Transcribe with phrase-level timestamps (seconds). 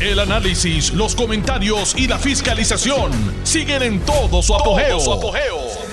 [0.00, 3.12] El análisis, los comentarios y la fiscalización
[3.42, 4.98] siguen en todo su apogeo.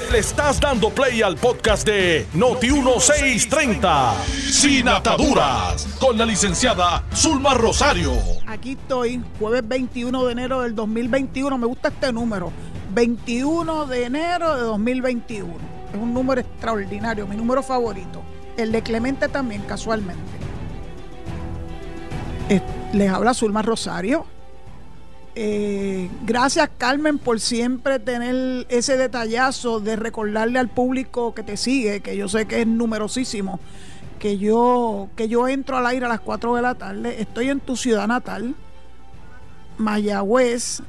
[0.10, 8.14] Le estás dando play al podcast de Noti1630, Sin Ataduras, con la licenciada Zulma Rosario.
[8.48, 11.58] Aquí estoy, jueves 21 de enero del 2021.
[11.58, 12.54] Me gusta este número,
[12.94, 15.54] 21 de enero de 2021.
[15.94, 18.24] Es un número extraordinario, mi número favorito.
[18.56, 20.38] El de Clemente también, casualmente.
[22.94, 24.26] Les habla Zulma Rosario.
[25.36, 32.00] Eh, gracias Carmen por siempre tener ese detallazo de recordarle al público que te sigue,
[32.00, 33.60] que yo sé que es numerosísimo,
[34.18, 37.22] que yo, que yo entro al aire a las 4 de la tarde.
[37.22, 38.56] Estoy en tu ciudad natal,
[39.78, 40.82] Mayagüez.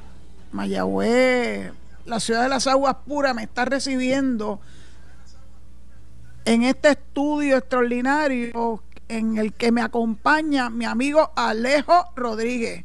[0.53, 1.73] Mayagüez,
[2.07, 4.61] la ciudad de las aguas puras, me está recibiendo
[6.47, 12.85] en este estudio extraordinario en el que me acompaña mi amigo Alejo Rodríguez.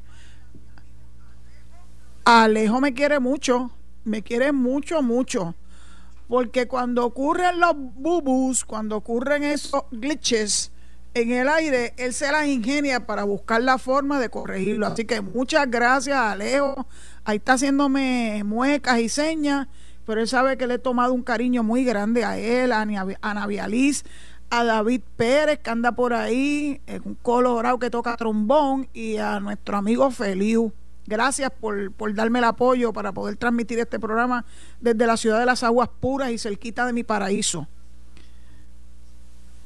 [2.26, 3.71] Alejo me quiere mucho,
[4.05, 5.55] me quiere mucho, mucho.
[6.27, 10.71] Porque cuando ocurren los bubus, cuando ocurren esos glitches
[11.13, 14.87] en el aire, él se las ingenia para buscar la forma de corregirlo.
[14.87, 16.87] Así que muchas gracias, Alejo.
[17.24, 19.68] Ahí está haciéndome muecas y señas,
[20.05, 22.82] pero él sabe que le he tomado un cariño muy grande a él, a
[23.21, 24.04] Ana Vializ,
[24.55, 29.77] a David Pérez, que anda por ahí, un colorado que toca trombón, y a nuestro
[29.77, 30.71] amigo Feliu.
[31.07, 34.46] Gracias por, darme el apoyo para poder transmitir este programa
[34.79, 37.68] desde la ciudad de las aguas puras y cerquita de mi paraíso.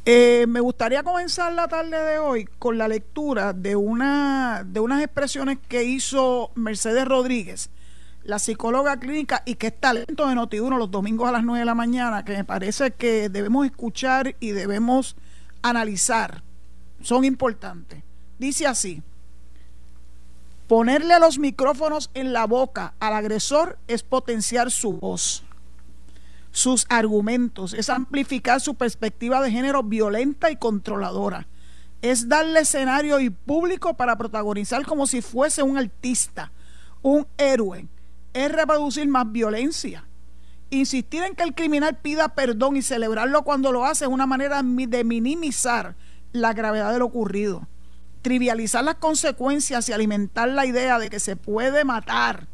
[0.06, 5.04] Eh, me gustaría comenzar la tarde de hoy con la lectura de, una, de unas
[5.04, 7.70] expresiones que hizo Mercedes Rodríguez,
[8.28, 11.66] la psicóloga clínica y que es talento de Noti1 los domingos a las 9 de
[11.66, 15.16] la mañana, que me parece que debemos escuchar y debemos
[15.62, 16.44] analizar.
[17.02, 18.04] Son importantes.
[18.38, 19.02] Dice así,
[20.68, 25.46] ponerle los micrófonos en la boca al agresor es potenciar su voz,
[26.52, 31.48] sus argumentos, es amplificar su perspectiva de género violenta y controladora,
[32.02, 36.52] es darle escenario y público para protagonizar como si fuese un artista,
[37.02, 37.88] un héroe
[38.46, 40.06] es reproducir más violencia.
[40.70, 44.62] Insistir en que el criminal pida perdón y celebrarlo cuando lo hace es una manera
[44.64, 45.96] de minimizar
[46.34, 47.68] la gravedad de lo ocurrido.
[48.22, 52.48] Trivializar las consecuencias y alimentar la idea de que se puede matar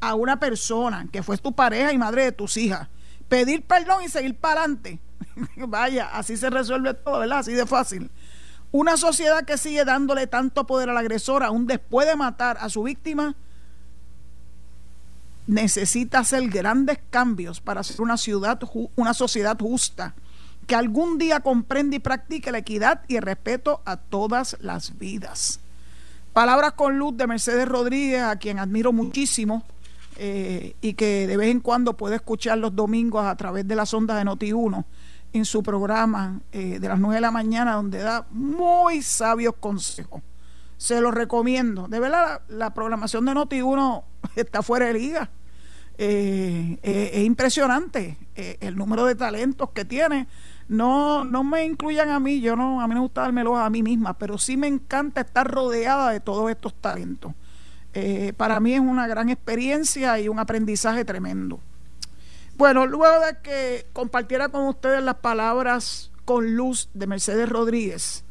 [0.00, 2.88] a una persona que fue tu pareja y madre de tus hijas.
[3.28, 5.00] Pedir perdón y seguir para adelante.
[5.56, 7.38] Vaya, así se resuelve todo, ¿verdad?
[7.40, 8.10] Así de fácil.
[8.70, 12.84] Una sociedad que sigue dándole tanto poder al agresor aún después de matar a su
[12.84, 13.34] víctima
[15.46, 18.60] necesita hacer grandes cambios para ser una ciudad,
[18.96, 20.14] una sociedad justa,
[20.66, 25.60] que algún día comprenda y practique la equidad y el respeto a todas las vidas.
[26.32, 29.64] Palabras con luz de Mercedes Rodríguez, a quien admiro muchísimo
[30.18, 33.94] eh, y que de vez en cuando puede escuchar los domingos a través de las
[33.94, 34.84] ondas de Noti1
[35.32, 40.22] en su programa eh, de las 9 de la mañana, donde da muy sabios consejos.
[40.76, 41.88] Se los recomiendo.
[41.88, 44.04] De verdad, la, programación de Noti1
[44.36, 45.30] está fuera de liga.
[45.98, 50.28] Eh, eh, es impresionante eh, el número de talentos que tiene.
[50.68, 53.82] No, no me incluyan a mí, yo no, a mí me gusta dármelo a mí
[53.82, 57.32] misma, pero sí me encanta estar rodeada de todos estos talentos.
[58.36, 61.60] para mí es una gran experiencia y un aprendizaje tremendo.
[62.56, 68.24] Bueno, luego de que compartiera con ustedes las palabras con luz de Mercedes Rodríguez,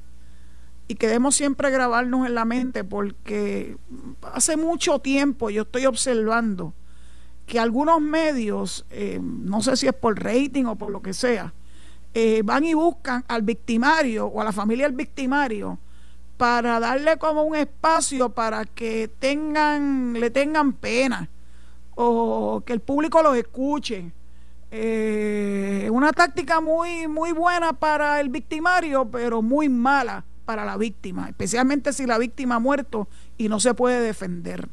[0.87, 3.77] y que debemos siempre grabarnos en la mente porque
[4.33, 6.73] hace mucho tiempo yo estoy observando
[7.47, 11.53] que algunos medios, eh, no sé si es por rating o por lo que sea,
[12.13, 15.77] eh, van y buscan al victimario o a la familia del victimario
[16.37, 21.29] para darle como un espacio para que tengan, le tengan pena
[21.95, 24.11] o que el público los escuche.
[24.71, 31.27] Eh, una táctica muy, muy buena para el victimario, pero muy mala para la víctima,
[31.27, 33.07] especialmente si la víctima ha muerto
[33.37, 34.69] y no se puede defender.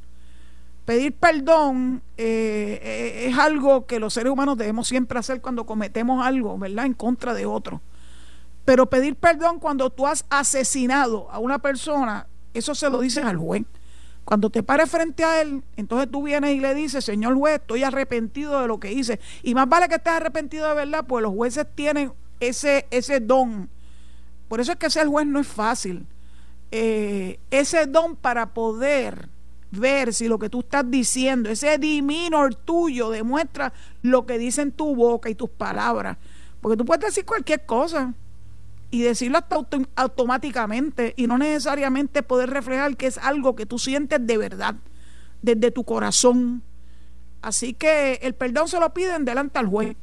[0.84, 6.24] Pedir perdón eh, eh, es algo que los seres humanos debemos siempre hacer cuando cometemos
[6.24, 6.86] algo, ¿verdad?
[6.86, 7.80] En contra de otro.
[8.64, 13.36] Pero pedir perdón cuando tú has asesinado a una persona, eso se lo dices al
[13.36, 13.64] juez.
[14.24, 17.82] Cuando te pares frente a él, entonces tú vienes y le dices, señor juez, estoy
[17.82, 19.18] arrepentido de lo que hice.
[19.42, 23.68] Y más vale que estés arrepentido de verdad, pues los jueces tienen ese, ese don.
[24.52, 26.06] Por eso es que ser juez no es fácil.
[26.70, 29.30] Eh, ese don para poder
[29.70, 33.72] ver si lo que tú estás diciendo, ese diminor tuyo demuestra
[34.02, 36.18] lo que dice en tu boca y tus palabras.
[36.60, 38.12] Porque tú puedes decir cualquier cosa.
[38.90, 39.56] y decirlo hasta
[39.96, 44.74] automáticamente y no necesariamente poder reflejar que es algo que tú sientes de verdad,
[45.40, 46.62] desde tu corazón.
[47.40, 49.96] Así que el perdón se lo piden delante al juez.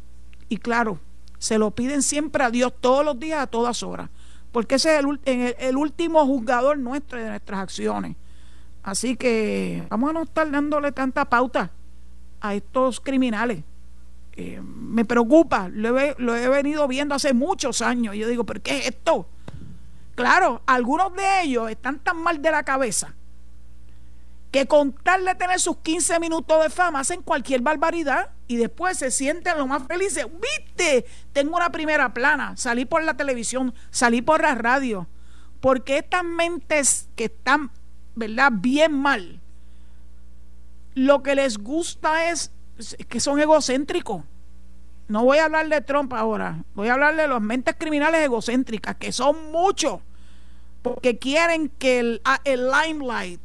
[0.49, 0.99] Y claro,
[1.37, 4.09] se lo piden siempre a Dios todos los días, a todas horas.
[4.51, 8.15] Porque ese es el, último juzgador nuestro de nuestras acciones.
[8.81, 11.71] Así que vamos a no estar dándole tanta pauta
[12.41, 13.63] a estos criminales.
[14.33, 18.15] Eh, me preocupa, lo he, lo he, venido viendo hace muchos años.
[18.15, 19.27] Y yo digo, ¿pero qué es esto?
[20.15, 23.13] Claro, algunos de ellos están tan mal de la cabeza
[24.51, 29.11] que con tal tener sus 15 minutos de fama hacen cualquier barbaridad y después se
[29.11, 30.25] sienten lo más felices.
[30.25, 31.05] ¿Viste?
[31.33, 35.07] Tengo una primera plana, salí por la televisión, salí por la radio.
[35.61, 37.69] Porque estas mentes que están,
[38.15, 38.51] ¿verdad?
[38.51, 39.39] Bien mal,
[40.95, 42.51] lo que les gusta es,
[43.07, 44.23] que son egocéntricos.
[45.07, 48.95] No voy a hablar de Trump ahora, voy a hablar de las mentes criminales egocéntricas,
[48.95, 49.99] que son muchos,
[50.81, 53.41] porque quieren que el, el limelight,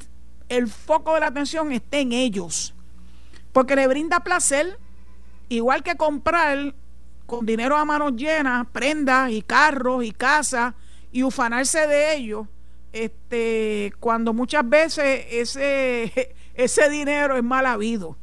[0.48, 2.74] el foco de la atención esté en ellos.
[3.52, 4.78] Porque le brinda placer,
[5.56, 6.74] igual que comprar
[7.26, 10.74] con dinero a manos llenas, prendas y carros y casas
[11.10, 12.46] y ufanarse de ellos,
[12.92, 18.16] este, cuando muchas veces ese, ese dinero es mal habido.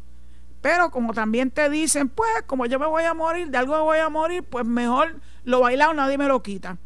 [0.62, 3.81] Pero como también te dicen, pues como yo me voy a morir, de algo me
[3.81, 6.77] voy a morir, pues mejor lo bailado nadie me lo quita.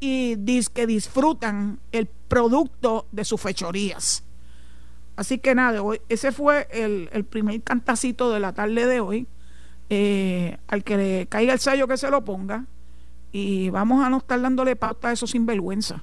[0.00, 4.24] Y dis que disfrutan el producto de sus fechorías.
[5.16, 9.26] Así que nada, hoy, ese fue el, primer cantacito de la tarde de hoy.
[9.90, 12.64] Eh, al que le caiga el sello que se lo ponga.
[13.32, 16.02] Y vamos a no estar dándole pauta a eso sin vergüenza.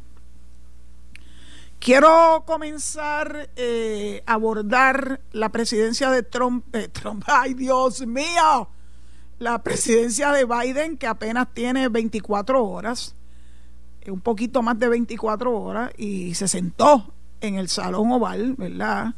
[1.80, 7.24] Quiero comenzar eh, a abordar la presidencia de Trump, Trump.
[7.28, 8.70] ¡Ay, Dios mío!
[9.38, 13.16] La presidencia de Biden, que apenas tiene 24 horas,
[14.08, 19.14] un poquito más de 24 horas, y se sentó en el Salón Oval, ¿verdad?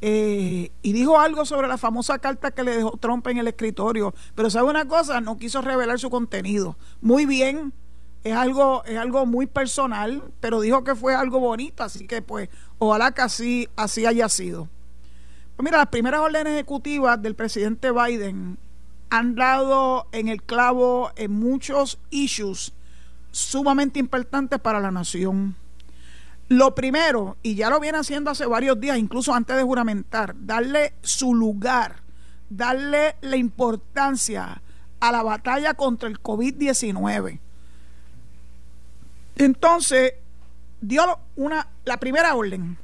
[0.00, 4.14] Eh, y dijo algo sobre la famosa carta que le dejó Trump en el escritorio.
[4.34, 6.76] Pero sabe una cosa, no quiso revelar su contenido.
[7.00, 7.72] Muy bien,
[8.24, 12.48] es algo, es algo muy personal, pero dijo que fue algo bonito, así que pues
[12.78, 14.68] ojalá que así, así haya sido.
[15.56, 18.58] Pues mira, las primeras órdenes ejecutivas del presidente Biden
[19.10, 22.74] han dado en el clavo en muchos issues
[23.30, 25.56] sumamente importantes para la nación.
[26.48, 30.94] Lo primero, y ya lo viene haciendo hace varios días, incluso antes de juramentar, darle
[31.02, 32.02] su lugar,
[32.48, 34.62] darle la importancia
[35.00, 37.40] a la batalla contra el COVID-19.
[39.36, 40.14] Entonces,
[40.80, 42.78] dio una, la primera orden.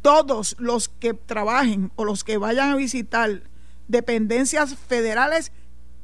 [0.00, 3.42] Todos los que trabajen o los que vayan a visitar
[3.88, 5.50] dependencias federales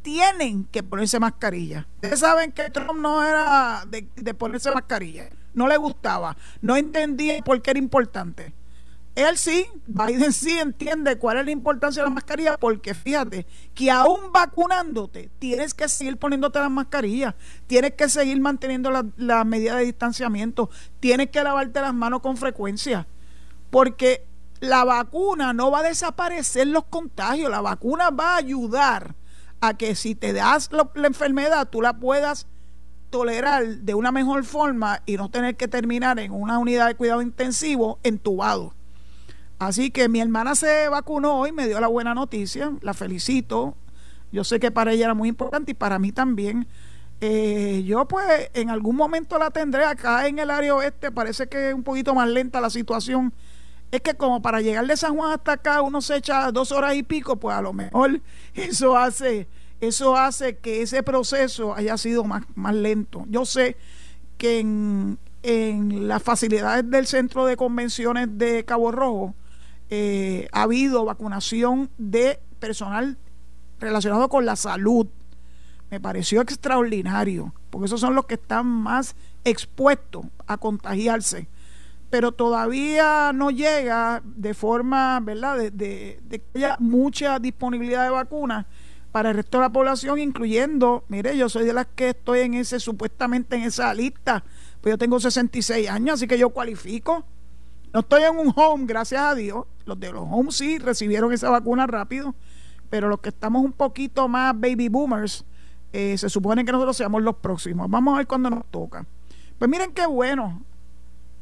[0.03, 1.87] tienen que ponerse mascarilla.
[1.97, 5.29] Ustedes saben que Trump no era de, de ponerse mascarilla
[5.59, 8.55] no le gustaba, no entendía por qué era importante.
[9.15, 13.91] Él sí, Biden sí entiende cuál es la importancia de la mascarilla, porque fíjate que
[13.91, 17.35] aún vacunándote, tienes que seguir poniéndote las mascarillas,
[17.67, 20.71] tienes que seguir manteniendo la, la medida de distanciamiento,
[21.01, 23.09] tienes que lavarte las manos con frecuencia,
[23.71, 24.25] porque
[24.61, 29.17] la vacuna no va a desaparecer los contagios, la vacuna va a ayudar
[29.61, 32.47] a que si te das la enfermedad, tú la puedas
[33.11, 37.23] tolerar de una mejor forma y no tener que terminar en una unidad de cuidado
[37.23, 38.75] intensivo entubado.
[39.59, 43.75] Así que mi hermana se vacunó y me dio la buena noticia, la felicito.
[44.31, 46.69] Yo sé que para ella era muy importante y para mí también.
[47.21, 51.71] Eh, yo pues en algún momento la tendré acá en el área oeste, parece que
[51.71, 53.33] es un poquito más lenta la situación.
[53.91, 56.95] Es que como para llegar de San Juan hasta acá uno se echa dos horas
[56.95, 58.21] y pico, pues a lo mejor
[58.55, 59.49] eso hace
[59.81, 63.25] eso hace que ese proceso haya sido más, más lento.
[63.29, 63.77] Yo sé
[64.37, 65.19] que en,
[66.09, 69.35] las facilidades del centro de convenciones de Cabo Rojo
[69.89, 73.17] eh, ha habido vacunación de personal
[73.79, 75.07] relacionado con la salud.
[75.91, 81.49] Me pareció extraordinario, porque esos son los que están más expuestos a contagiarse.
[82.11, 88.11] Pero todavía no llega de forma, ¿verdad?, de, de, de que haya mucha disponibilidad de
[88.11, 88.67] vacunas
[89.13, 92.55] para el resto de la población, incluyendo, mire, yo soy de las que estoy en
[92.55, 94.45] ese, supuestamente en esa lista,
[94.81, 97.25] pues yo tengo 66 años, así que yo cualifico.
[97.93, 99.65] No estoy en un home, gracias a Dios.
[99.87, 102.35] Los de los homes sí recibieron esa vacuna rápido,
[102.91, 105.45] pero los que estamos un poquito más baby boomers,
[105.93, 107.89] eh, se supone que nosotros seamos los próximos.
[107.89, 109.07] Vamos a ver cuándo nos toca.
[109.59, 110.63] Pues miren qué bueno,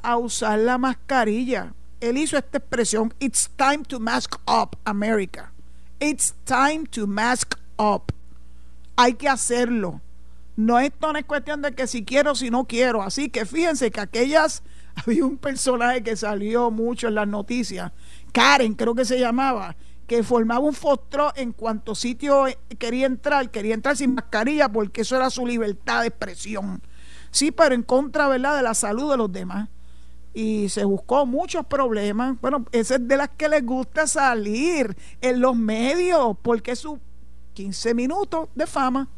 [0.03, 1.75] a usar la mascarilla.
[2.01, 5.53] Él hizo esta expresión, It's time to mask up America.
[5.99, 8.13] It's time to mask up.
[8.97, 10.03] Hay que hacerlo.
[10.57, 13.03] No, esto no es cuestión de que si quiero, si no quiero.
[13.03, 14.63] Así que fíjense que aquellas,
[14.95, 17.93] había un personaje que salió mucho en las noticias,
[18.33, 19.77] Karen creo que se llamaba,
[20.07, 22.45] que formaba un fostro en cuanto sitio
[22.79, 26.83] quería entrar, quería entrar sin mascarilla porque eso era su libertad de expresión.
[27.31, 29.69] Sí, pero en contra, ¿verdad?, de la salud de los demás.
[30.39, 32.39] Y se buscó muchos problemas.
[32.43, 37.01] Bueno, esa es de las que les gusta salir en los medios, porque es su
[37.55, 39.09] 15 minutos de fama,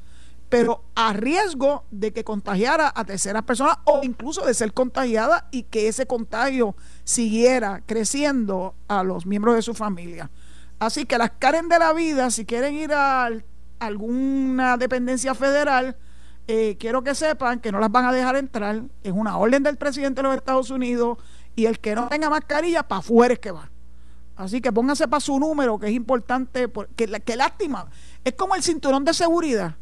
[0.49, 5.65] pero a riesgo de que contagiara a terceras personas o incluso de ser contagiada y
[5.65, 10.31] que ese contagio siguiera creciendo a los miembros de su familia.
[10.79, 13.29] Así que las Karen de la vida, si quieren ir a
[13.81, 15.97] alguna dependencia federal,
[16.49, 18.83] eh, quiero que sepan que no las van a dejar entrar.
[19.03, 21.19] Es una orden del presidente de los Estados Unidos
[21.55, 23.71] y el que no tenga mascarilla, para afuera es que va.
[24.35, 26.69] Así que pónganse para su número, que es importante.
[26.69, 27.87] Porque, que lástima.
[28.25, 29.77] Es como el cinturón de seguridad.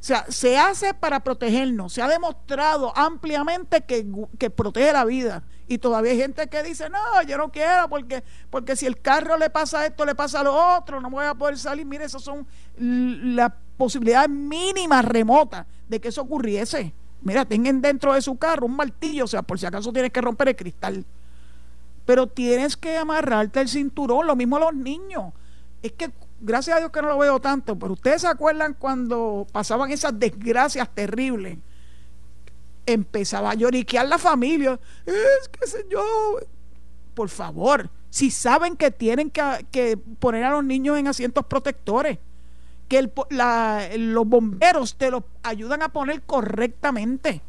[0.00, 1.92] O sea, se hace para protegernos.
[1.92, 4.06] Se ha demostrado ampliamente que,
[4.38, 5.42] que, protege la vida.
[5.66, 9.36] Y todavía hay gente que dice, no, yo no quiero porque, porque si el carro
[9.36, 11.84] le pasa esto, le pasa lo otro, no voy a poder salir.
[11.84, 12.46] Mire, esas son
[12.78, 16.94] las posibilidades mínimas, remotas, de que eso ocurriese.
[17.22, 20.20] Mira, tengan dentro de su carro un martillo, o sea, por si acaso tienes que
[20.20, 21.04] romper el cristal.
[22.06, 25.32] Pero tienes que amarrarte el cinturón, lo mismo los niños.
[25.82, 29.46] Es que gracias a Dios que no lo veo tanto, pero ustedes se acuerdan cuando
[29.52, 31.58] pasaban esas desgracias terribles.
[32.86, 34.78] Empezaba a lloriquear la familia.
[35.04, 36.46] Es que señor,
[37.14, 42.18] por favor, si saben que tienen que, poner a los niños en asientos protectores,
[42.88, 43.10] que
[43.98, 47.42] los bomberos te los ayudan a poner correctamente.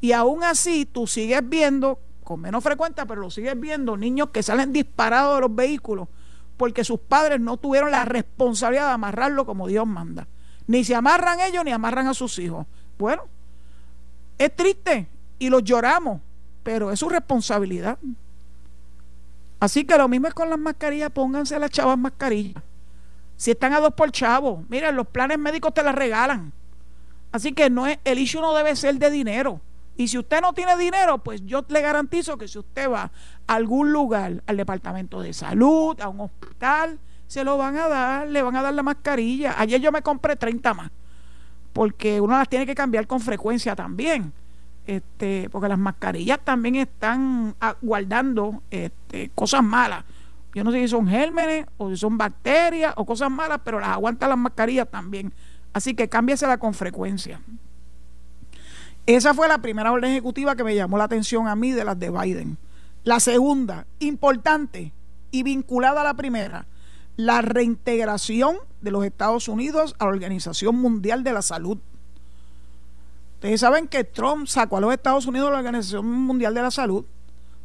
[0.00, 4.42] Y aún así tú sigues viendo, con menos frecuencia, pero lo sigues viendo, niños que
[4.42, 6.08] salen disparados de los vehículos
[6.56, 10.26] porque sus padres no tuvieron la responsabilidad de amarrarlo como Dios manda.
[10.66, 12.66] Ni se amarran ellos ni amarran a sus hijos.
[12.98, 13.24] Bueno,
[14.38, 16.20] es triste y los lloramos,
[16.62, 17.98] pero es su responsabilidad.
[19.60, 22.62] Así que lo mismo es con las mascarillas, pónganse las chavas mascarillas.
[23.36, 26.52] Si están a dos por chavo, miren, los planes médicos te las regalan.
[27.32, 29.60] Así que no es, el issue no debe ser de dinero.
[29.96, 33.10] Y si usted no tiene dinero, pues yo le garantizo que si usted va
[33.46, 38.28] a algún lugar, al departamento de salud, a un hospital, se lo van a dar,
[38.28, 39.54] le van a dar la mascarilla.
[39.58, 40.90] Ayer yo me compré 30 más,
[41.72, 44.32] porque uno las tiene que cambiar con frecuencia también.
[44.86, 50.04] Este, porque las mascarillas también están guardando este, cosas malas.
[50.54, 53.90] Yo no sé si son gérmenes o si son bacterias o cosas malas, pero las
[53.90, 55.32] aguantan las mascarillas también.
[55.72, 57.40] Así que cámbiasela con frecuencia.
[59.06, 61.98] Esa fue la primera orden ejecutiva que me llamó la atención a mí de las
[61.98, 62.56] de Biden.
[63.04, 64.92] La segunda, importante
[65.32, 66.66] y vinculada a la primera,
[67.16, 71.78] la reintegración de los Estados Unidos a la Organización Mundial de la Salud.
[73.34, 76.70] Ustedes saben que Trump sacó a los Estados Unidos de la Organización Mundial de la
[76.70, 77.04] Salud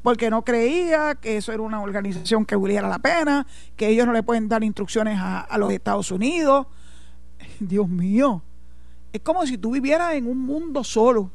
[0.01, 4.13] porque no creía que eso era una organización que valiera la pena, que ellos no
[4.13, 6.65] le pueden dar instrucciones a, a los Estados Unidos.
[7.59, 8.41] Dios mío,
[9.13, 11.31] es como si tú vivieras en un mundo solo.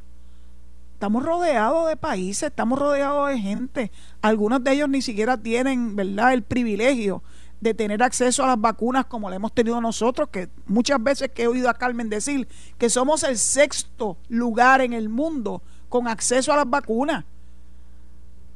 [0.95, 3.91] Estamos rodeados de países, estamos rodeados de gente.
[4.21, 7.23] Algunos de ellos ni siquiera tienen, ¿verdad?, el privilegio
[7.61, 11.45] de tener acceso a las vacunas como lo hemos tenido nosotros, que muchas veces que
[11.45, 16.53] he oído a Carmen decir que somos el sexto lugar en el mundo con acceso
[16.53, 17.25] a las vacunas.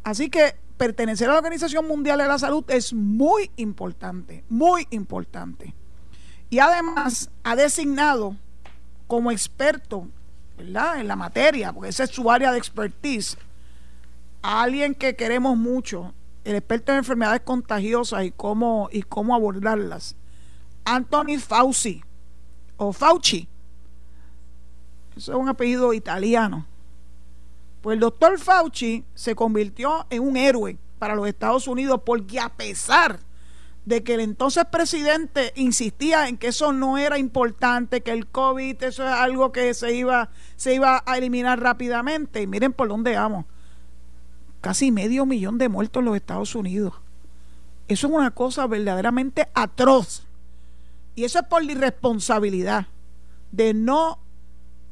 [0.03, 5.75] Así que pertenecer a la Organización Mundial de la Salud es muy importante, muy importante.
[6.51, 8.37] Y además ha designado
[9.07, 10.09] como experto
[10.57, 11.01] ¿verdad?
[11.01, 13.37] en la materia, porque esa es su área de expertise,
[14.43, 20.17] a alguien que queremos mucho, el experto en enfermedades contagiosas y cómo, y cómo abordarlas,
[20.85, 22.03] Anthony Fauci,
[22.77, 23.49] o Fauci,
[25.17, 26.67] eso es un apellido italiano.
[27.81, 32.51] Pues el doctor Fauci se convirtió en un héroe para los Estados Unidos porque a
[32.51, 33.21] pesar
[33.87, 38.83] de que el entonces presidente insistía en que eso no era importante, que el COVID
[38.83, 42.43] eso es algo que se iba, se iba a eliminar rápidamente.
[42.43, 43.47] Y miren por dónde vamos.
[44.61, 46.95] Casi medio millón de muertos en los Estados Unidos.
[47.87, 50.27] Eso es una cosa verdaderamente atroz.
[51.15, 52.89] Y eso es por la irresponsabilidad
[53.53, 54.19] de no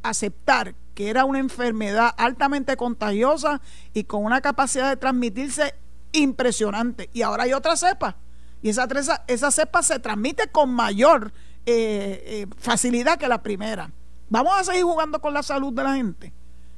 [0.04, 3.60] aceptar que era una enfermedad altamente contagiosa
[3.92, 5.74] y con una capacidad de transmitirse
[6.12, 7.10] impresionante.
[7.12, 8.18] Y ahora hay otra cepa
[8.64, 8.88] y esa,
[9.26, 11.34] esa cepa se transmite con mayor
[11.66, 13.90] eh, eh, facilidad que la primera.
[14.30, 16.32] Vamos a seguir jugando con la salud de la gente.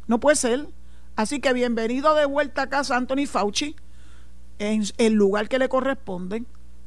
[0.09, 0.67] No puede ser.
[1.15, 3.77] Así que bienvenido de vuelta a casa Anthony Fauci
[4.59, 6.43] en el lugar que le corresponde.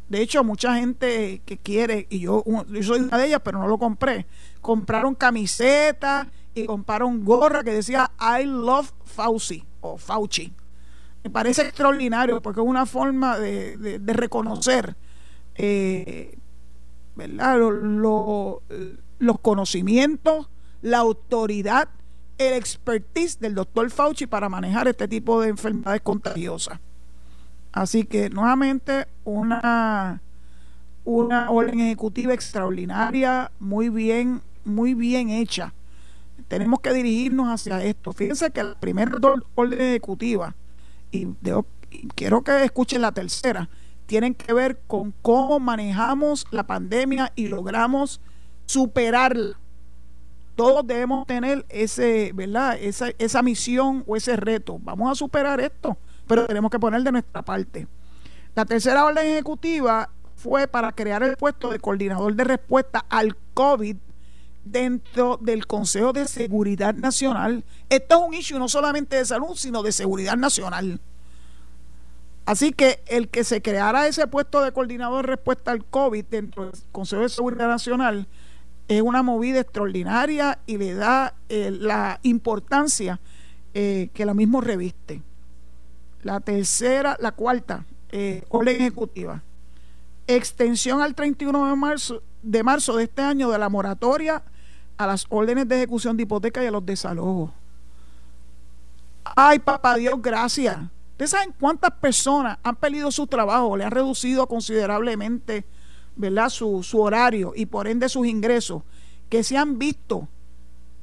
[0.09, 3.69] De hecho, mucha gente que quiere, y yo, yo soy una de ellas, pero no
[3.69, 4.25] lo compré,
[4.59, 10.53] compraron camisetas y compraron gorra que decía I love Fauci o Fauci.
[11.23, 14.95] Me parece extraordinario porque es una forma de, reconocer
[15.55, 16.37] eh,
[19.19, 20.49] los conocimientos,
[20.81, 21.89] la autoridad,
[22.37, 26.79] el expertise del doctor Fauci para manejar este tipo de enfermedades contagiosas.
[27.71, 30.21] Así que nuevamente una,
[31.03, 35.73] una orden ejecutiva extraordinaria, muy bien, muy bien hecha.
[36.47, 38.13] Tenemos que dirigirnos hacia esto.
[38.13, 39.11] Fíjense que la primera
[39.55, 40.55] orden ejecutiva,
[41.11, 41.27] y,
[41.91, 43.69] y quiero que escuchen la tercera,
[44.05, 48.21] tienen que ver con cómo manejamos la pandemia y logramos
[48.65, 49.57] superarla.
[50.55, 52.77] Todos debemos tener ese, ¿verdad?
[52.81, 54.77] Esa, esa misión o ese reto.
[54.81, 55.97] Vamos a superar esto
[56.29, 57.87] pero tenemos que poner de nuestra parte.
[58.53, 63.97] La tercera orden ejecutiva fue para crear el puesto de coordinador de respuesta al COVID
[64.63, 67.63] dentro del Consejo de Seguridad Nacional.
[67.89, 70.99] Esto es un issue no solamente de salud, sino de seguridad nacional.
[72.45, 76.65] Así que el que se creara ese puesto de coordinador de respuesta al COVID dentro
[76.65, 78.27] del Consejo de Seguridad Nacional
[78.87, 83.19] es una movida extraordinaria y le da eh, la importancia
[83.75, 85.21] eh, que la mismo reviste.
[86.23, 89.43] La tercera, la cuarta, eh, orden ejecutiva.
[90.31, 94.43] Extensión al 31 de marzo, de marzo de este año de la moratoria
[94.95, 97.49] a las órdenes de ejecución de hipoteca y a los desalojos.
[99.23, 100.77] Ay, papá Dios, gracias.
[101.13, 105.65] ¿Ustedes saben cuántas personas han perdido su trabajo, le han reducido considerablemente
[106.15, 106.49] ¿verdad?
[106.49, 108.83] Su, su horario y por ende sus ingresos,
[109.29, 110.27] que se han visto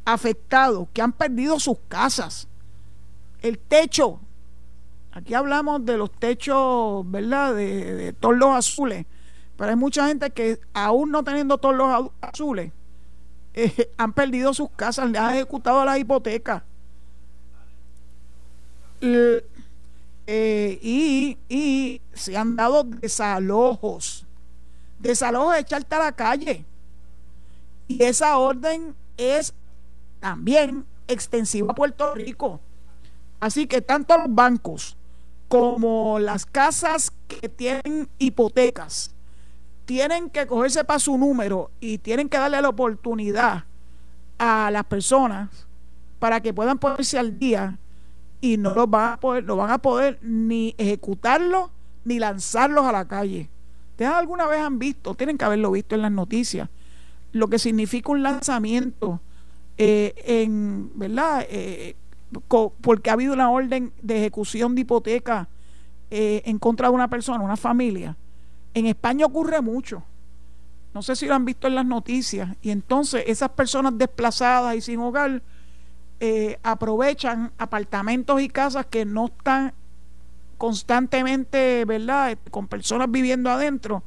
[0.04, 2.47] afectados, que han perdido sus casas,
[3.42, 4.21] el techo,
[5.16, 7.54] Aquí hablamos de los techos, ¿verdad?
[7.54, 9.06] De, de torlos azules.
[9.56, 12.72] Pero hay mucha gente que aún no teniendo torlos azules,
[13.54, 16.62] eh, han perdido sus casas, le han ejecutado las hipotecas.
[20.28, 24.26] Eh, y, y se han dado desalojos.
[24.98, 26.64] Desalojos de echarte a la calle.
[27.88, 29.54] Y esa orden es
[30.21, 32.60] también extensiva a Puerto Rico.
[33.38, 34.97] Así que tanto los bancos
[35.49, 39.14] como las casas que tienen hipotecas
[39.86, 43.64] tienen que cogerse para su número y tienen que darle la oportunidad
[44.38, 45.49] a las personas
[46.18, 47.78] para que puedan ponerse al día
[48.40, 51.70] y no los van a poder, no van a poder ni ejecutarlo
[52.04, 53.49] ni lanzarlos a la calle.
[53.92, 56.68] ¿Ustedes alguna vez han visto, tienen que haberlo visto en las noticias,
[57.32, 59.20] lo que significa un lanzamiento
[59.78, 61.46] eh, en, ¿verdad?
[61.49, 61.96] Eh,
[62.80, 65.49] porque ha habido una orden de ejecución de hipoteca
[66.10, 68.16] eh, en contra de una persona, una familia.
[68.76, 70.02] En España ocurre mucho.
[70.93, 72.54] No sé si lo han visto en las noticias.
[72.60, 75.43] Y entonces esas personas desplazadas y sin hogar
[76.21, 79.73] eh, aprovechan apartamentos y casas que no están
[80.58, 84.02] constantemente, ¿verdad?, con personas viviendo adentro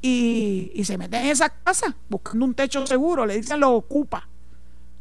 [0.00, 3.26] y, y se meten en esas casas buscando un techo seguro.
[3.26, 4.26] Le dicen lo ocupa.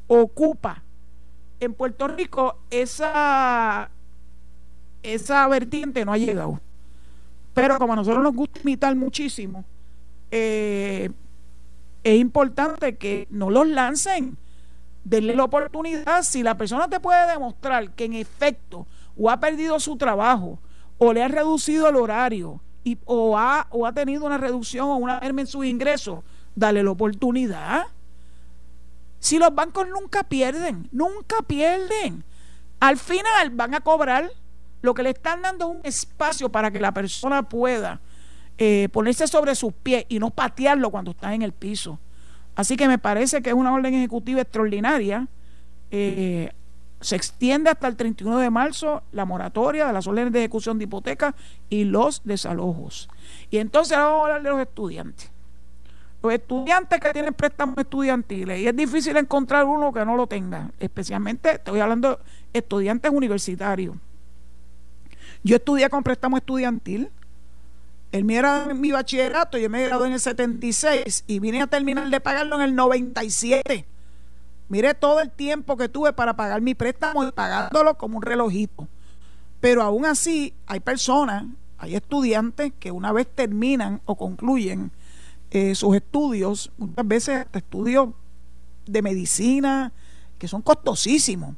[0.08, 0.84] Ocupa
[1.62, 3.89] en Puerto Rico esa,
[5.02, 6.60] esa vertiente no ha llegado.
[7.58, 9.65] Pero como a nosotros nos gusta imitar muchísimo,
[10.30, 11.10] eh,
[12.04, 14.38] es importante que no los lancen.
[15.04, 16.22] Denle la oportunidad.
[16.22, 18.86] Si la persona te puede demostrar que en efecto
[19.17, 20.60] o ha perdido su trabajo
[21.00, 24.98] o le ha reducido el horario y, o, ha, o ha tenido una reducción o
[24.98, 26.20] una merma en sus ingresos,
[26.54, 27.88] dale la oportunidad.
[29.20, 32.24] Si los bancos nunca pierden, nunca pierden.
[32.80, 34.30] Al final van a cobrar.
[34.82, 38.00] Lo que le están dando es un espacio para que la persona pueda
[38.58, 42.00] eh, ponerse sobre sus pies y no patearlo cuando está en el piso.
[42.56, 45.28] Así que me parece que es una orden ejecutiva extraordinaria.
[45.92, 46.52] Eh,
[47.00, 50.86] se extiende hasta el 31 de marzo la moratoria de las órdenes de ejecución de
[50.86, 51.36] hipoteca
[51.70, 53.10] y los desalojos.
[53.52, 55.32] Y entonces vamos a hablar de los estudiantes
[56.22, 60.72] los estudiantes que tienen préstamos estudiantiles y es difícil encontrar uno que no lo tenga,
[60.80, 62.20] especialmente estoy hablando
[62.54, 63.96] de estudiantes universitarios.
[65.43, 67.10] Yo estudié con préstamo estudiantil,
[68.12, 72.10] el mío era mi bachillerato, yo me gradué en el 76 y vine a terminar
[72.10, 73.86] de pagarlo en el 97.
[74.69, 78.88] Mire todo el tiempo que tuve para pagar mi préstamo y pagándolo como un relojito.
[79.60, 81.45] Pero aún así hay personas,
[81.78, 84.91] hay estudiantes que una vez terminan o concluyen
[85.52, 88.10] eh, sus estudios, muchas veces estudios
[88.86, 89.91] de medicina,
[90.38, 91.56] que son costosísimos,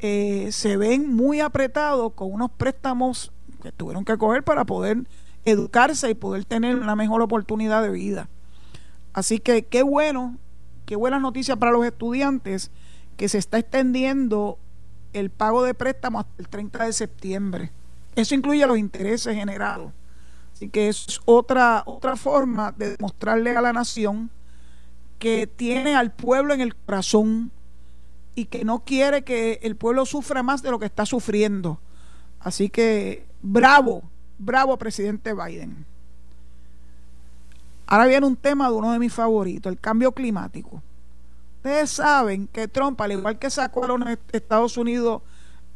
[0.00, 3.32] eh, se ven muy apretados con unos préstamos
[3.62, 5.04] que tuvieron que coger para poder
[5.44, 8.28] educarse y poder tener una mejor oportunidad de vida.
[9.12, 10.36] Así que qué bueno,
[10.86, 12.70] qué buenas noticias para los estudiantes
[13.16, 14.58] que se está extendiendo
[15.12, 17.72] el pago de préstamos hasta el 30 de septiembre.
[18.14, 19.92] Eso incluye los intereses generados.
[20.52, 24.30] Así que es otra, otra forma de demostrarle a la nación
[25.18, 27.50] que tiene al pueblo en el corazón
[28.38, 31.80] y que no quiere que el pueblo sufra más de lo que está sufriendo.
[32.38, 34.04] Así que bravo,
[34.38, 35.84] bravo presidente Biden.
[37.88, 40.80] Ahora viene un tema de uno de mis favoritos, el cambio climático.
[41.56, 45.22] Ustedes saben que Trump, al igual que sacó a los Estados Unidos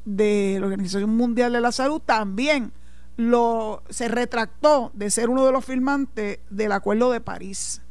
[0.05, 2.70] de la Organización Mundial de la Salud, también
[3.16, 7.83] lo, se retractó de ser uno de los firmantes del Acuerdo de París.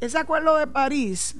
[0.00, 1.36] Ese Acuerdo de París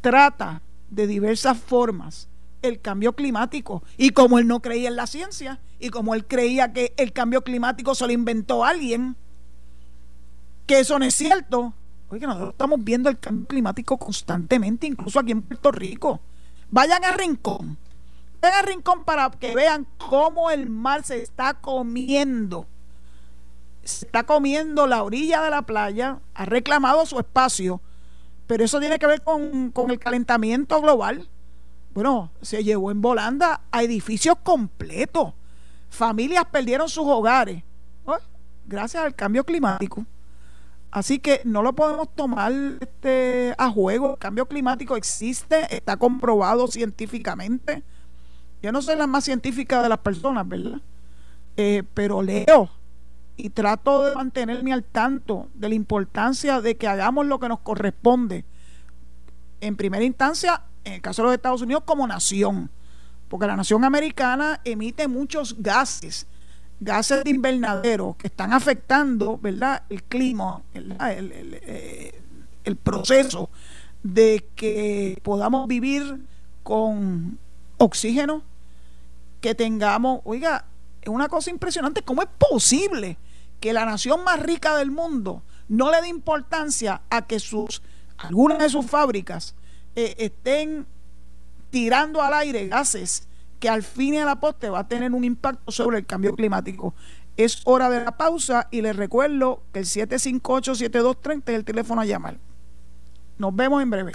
[0.00, 2.28] trata de diversas formas
[2.62, 3.82] el cambio climático.
[3.96, 7.42] Y como él no creía en la ciencia, y como él creía que el cambio
[7.42, 9.16] climático se lo inventó alguien,
[10.66, 11.72] que eso no es cierto.
[12.10, 16.20] Oye, nosotros estamos viendo el cambio climático constantemente, incluso aquí en Puerto Rico.
[16.70, 17.78] Vayan a Rincón.
[18.40, 22.66] Vayan a Rincón para que vean cómo el mar se está comiendo.
[23.84, 27.80] Se está comiendo la orilla de la playa, ha reclamado su espacio,
[28.48, 31.28] pero eso tiene que ver con, con el calentamiento global
[31.98, 35.34] bueno, se llevó en volanda a edificios completos.
[35.88, 37.64] Familias perdieron sus hogares
[38.66, 40.06] gracias al cambio climático.
[40.92, 44.12] Así que no lo podemos tomar este, a juego.
[44.12, 47.82] El cambio climático existe, está comprobado científicamente.
[48.62, 50.80] Yo no soy la más científica de las personas, ¿verdad?
[51.56, 52.70] Eh, pero leo
[53.38, 57.60] y trato de mantenerme al tanto de la importancia de que hagamos lo que nos
[57.60, 58.44] corresponde.
[59.60, 62.68] En primera instancia, en el caso de los Estados Unidos, como nación,
[63.28, 66.26] porque la nación americana emite muchos gases,
[66.80, 72.20] gases de invernadero que están afectando, ¿verdad?, el clima, eh,
[72.64, 73.50] el, proceso
[74.02, 76.24] de que podamos vivir
[76.64, 77.38] con
[77.76, 78.42] oxígeno,
[79.40, 80.64] que tengamos, oiga,
[81.00, 83.16] es una cosa impresionante, ¿cómo es posible
[83.60, 87.82] que la nación más rica del mundo no le dé importancia a que sus
[88.18, 89.54] algunas de sus fábricas
[89.94, 90.86] eh, estén
[91.70, 93.28] tirando al aire gases
[93.60, 96.34] que al fin y a la poste va a tener un impacto sobre el cambio
[96.34, 96.94] climático.
[97.36, 102.04] Es hora de la pausa y les recuerdo que el 758-7230 es el teléfono a
[102.04, 102.38] llamar.
[103.38, 104.12] Nos vemos en breve.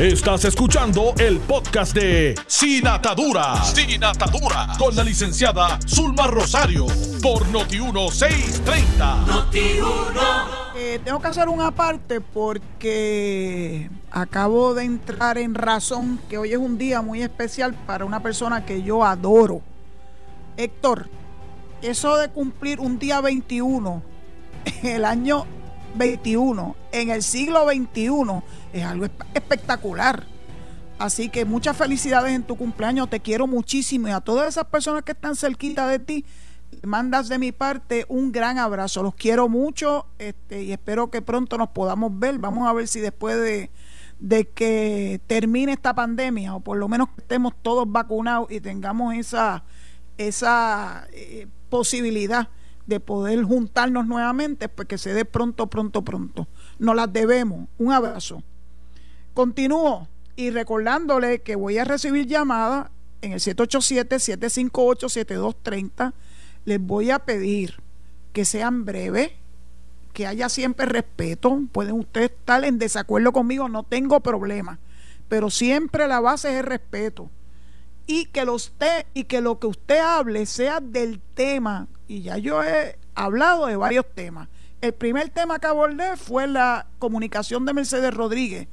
[0.00, 3.62] Estás escuchando el podcast de Sin Atadura.
[3.62, 4.68] Sin Atadura.
[4.78, 6.86] Con la licenciada Zulma Rosario.
[7.20, 9.26] Por Noti1630.
[9.26, 10.20] Noti1.
[10.74, 16.58] Eh, tengo que hacer una parte porque acabo de entrar en razón que hoy es
[16.58, 19.60] un día muy especial para una persona que yo adoro.
[20.56, 21.10] Héctor,
[21.82, 24.02] eso de cumplir un día 21,
[24.82, 25.44] el año
[25.94, 30.26] 21, en el siglo 21, es algo espectacular.
[30.98, 35.02] Así que muchas felicidades en tu cumpleaños, te quiero muchísimo y a todas esas personas
[35.02, 36.24] que están cerquita de ti,
[36.82, 39.02] mandas de mi parte un gran abrazo.
[39.02, 42.38] Los quiero mucho este, y espero que pronto nos podamos ver.
[42.38, 43.70] Vamos a ver si después de,
[44.18, 49.14] de que termine esta pandemia o por lo menos que estemos todos vacunados y tengamos
[49.14, 49.64] esa,
[50.18, 52.48] esa eh, posibilidad
[52.86, 56.48] de poder juntarnos nuevamente, pues que se dé pronto, pronto, pronto.
[56.78, 57.68] Nos las debemos.
[57.78, 58.42] Un abrazo.
[59.34, 62.90] Continúo y recordándole que voy a recibir llamadas
[63.22, 66.12] en el 787-758-7230.
[66.64, 67.80] Les voy a pedir
[68.32, 69.30] que sean breves,
[70.12, 71.60] que haya siempre respeto.
[71.72, 74.78] Pueden ustedes estar en desacuerdo conmigo, no tengo problema.
[75.28, 77.30] Pero siempre la base es el respeto.
[78.06, 78.56] Y que, lo
[79.14, 81.88] y que lo que usted hable sea del tema.
[82.08, 84.48] Y ya yo he hablado de varios temas.
[84.80, 88.66] El primer tema que abordé fue la comunicación de Mercedes Rodríguez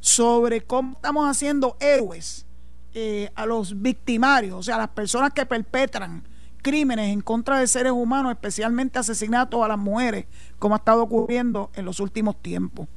[0.00, 2.46] sobre cómo estamos haciendo héroes
[2.94, 6.24] eh, a los victimarios, o sea, a las personas que perpetran
[6.62, 10.26] crímenes en contra de seres humanos, especialmente asesinatos a las mujeres,
[10.58, 12.88] como ha estado ocurriendo en los últimos tiempos.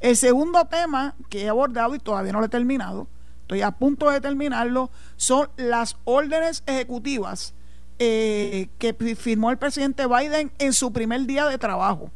[0.00, 3.06] El segundo tema que he abordado y todavía no lo he terminado,
[3.42, 7.54] estoy a punto de terminarlo, son las órdenes ejecutivas
[7.98, 12.10] eh, que firmó el presidente Biden en su primer día de trabajo.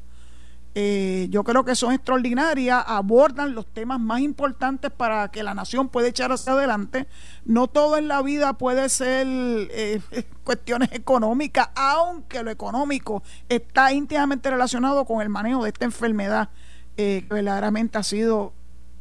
[0.81, 5.89] Eh, yo creo que son extraordinarias, abordan los temas más importantes para que la nación
[5.89, 7.09] pueda echar hacia adelante.
[7.45, 10.01] No todo en la vida puede ser eh,
[10.45, 16.51] cuestiones económicas, aunque lo económico está íntimamente relacionado con el manejo de esta enfermedad
[16.95, 18.53] que verdaderamente ha sido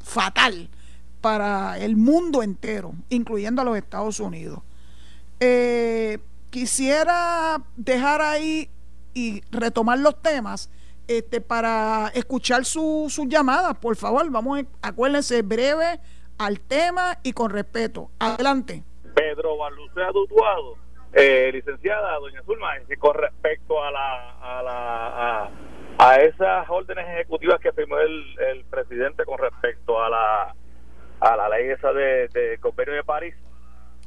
[0.03, 0.69] fatal
[1.21, 4.61] para el mundo entero, incluyendo a los Estados Unidos.
[6.49, 8.67] quisiera dejar ahí
[9.13, 10.71] y retomar los temas
[11.08, 16.00] este, para escuchar sus llamadas, por favor, vamos, acuérdense, breve,
[16.38, 18.12] al tema y con respeto.
[18.20, 18.84] Adelante.
[19.15, 20.76] Pedro Balucea Dutuado,
[21.13, 25.52] eh, licenciada doña Zulma, con respecto a la a la
[25.98, 30.56] a, esas órdenes ejecutivas que firmó el, el, presidente con respecto a la
[31.20, 33.34] a la ley esa de, de convenio de París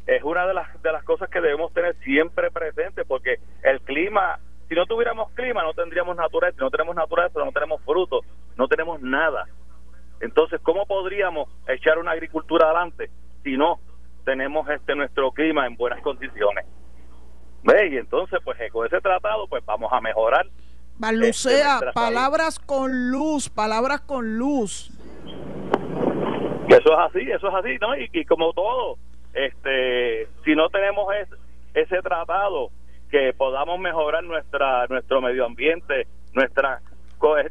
[0.06, 4.38] es una de las de las cosas que debemos tener siempre presente porque el clima
[4.70, 8.24] si no tuviéramos clima no tendríamos naturaleza si no tenemos naturaleza no tenemos frutos
[8.56, 9.46] no tenemos nada
[10.20, 13.10] entonces cómo podríamos echar una agricultura adelante
[13.42, 13.80] si no
[14.24, 16.66] tenemos este nuestro clima en buenas condiciones.
[17.62, 17.88] ¿Ve?
[17.88, 20.46] Y entonces, pues con ese tratado, pues vamos a mejorar.
[20.98, 24.90] Balucea, este, palabras con luz, palabras con luz.
[26.68, 27.96] Eso es así, eso es así, ¿no?
[27.96, 28.96] Y, como todo,
[29.32, 31.06] este, si no tenemos
[31.74, 32.70] ese tratado
[33.10, 36.80] que podamos mejorar nuestra nuestro medio ambiente, nuestra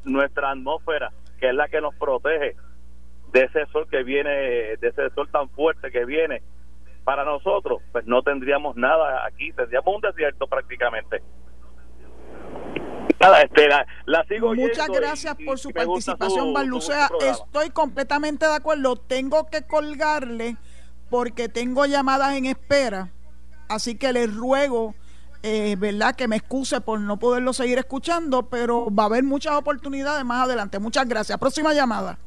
[0.05, 2.55] nuestra atmósfera, que es la que nos protege
[3.31, 6.41] de ese sol que viene, de ese sol tan fuerte que viene
[7.03, 11.21] para nosotros, pues no tendríamos nada aquí, tendríamos un desierto prácticamente.
[13.19, 17.09] Nada, este, la, sigo Muchas gracias por su participación, Barlucea.
[17.19, 18.95] Estoy completamente de acuerdo.
[18.95, 20.55] Tengo que colgarle
[21.09, 23.09] porque tengo llamadas en espera.
[23.67, 24.95] Así que les ruego,
[25.43, 29.55] eh, ¿verdad?, que me excuse por no poderlo seguir escuchando, pero va a haber muchas
[29.55, 30.79] oportunidades más adelante.
[30.79, 31.37] Muchas gracias.
[31.37, 32.17] Próxima llamada.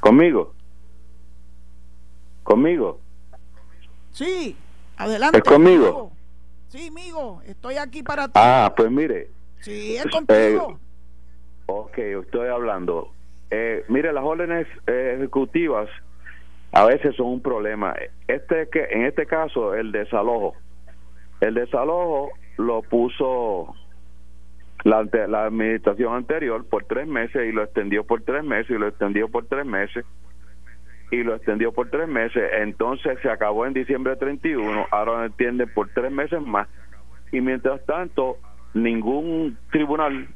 [0.00, 0.54] ¿Conmigo?
[2.42, 3.00] ¿Conmigo?
[4.12, 4.56] Sí,
[4.96, 5.38] adelante.
[5.38, 6.12] ¿Es conmigo?
[6.68, 8.32] Sí, amigo, estoy aquí para ti.
[8.34, 9.30] Ah, pues mire.
[9.60, 10.36] Sí, es contigo.
[10.36, 10.76] Eh,
[11.66, 13.12] ok, estoy hablando.
[13.50, 15.88] Eh, mire, las órdenes eh, ejecutivas
[16.74, 17.94] a veces son un problema.
[18.26, 20.54] Este que en este caso el desalojo.
[21.40, 23.74] El desalojo lo puso
[24.82, 28.88] la, la administración anterior por tres meses y lo extendió por tres meses y lo
[28.88, 30.04] extendió por tres meses
[31.12, 32.42] y lo extendió por tres meses.
[32.58, 36.68] Entonces se acabó en diciembre 31, ahora lo entienden por tres meses más.
[37.30, 38.38] Y mientras tanto,
[38.74, 40.26] ningún tribunal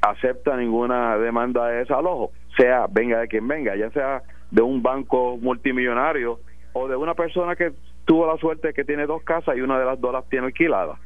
[0.00, 4.22] acepta ninguna demanda de desalojo, sea venga de quien venga, ya sea
[4.54, 6.38] de un banco multimillonario
[6.74, 7.72] o de una persona que
[8.04, 11.00] tuvo la suerte que tiene dos casas y una de las dos las tiene alquiladas.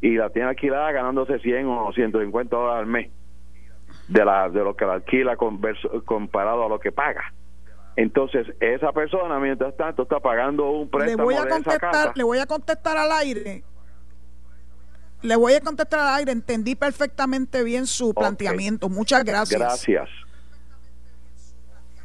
[0.00, 3.10] Y la tiene alquilada ganándose 100 o 150 dólares al mes
[4.08, 7.34] de, la, de lo que la alquila comparado a lo que paga.
[7.96, 11.28] Entonces, esa persona, mientras tanto, está pagando un préstamo.
[11.28, 13.62] Le voy a contestar, le voy a contestar al aire.
[15.20, 16.32] Le voy a contestar al aire.
[16.32, 18.88] Entendí perfectamente bien su planteamiento.
[18.88, 19.60] Muchas gracias.
[19.60, 20.08] Gracias.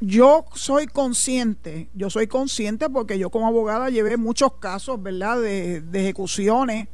[0.06, 5.82] Yo soy consciente, yo soy consciente porque yo como abogada llevé muchos casos, ¿verdad?, de,
[5.94, 6.90] ejecuciones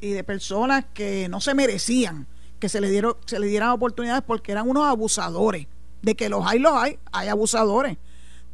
[0.00, 2.26] y de personas que no se merecían
[2.58, 5.66] que se le dieron se le dieran oportunidades porque eran unos abusadores
[6.00, 7.98] de que los hay, los hay, hay abusadores.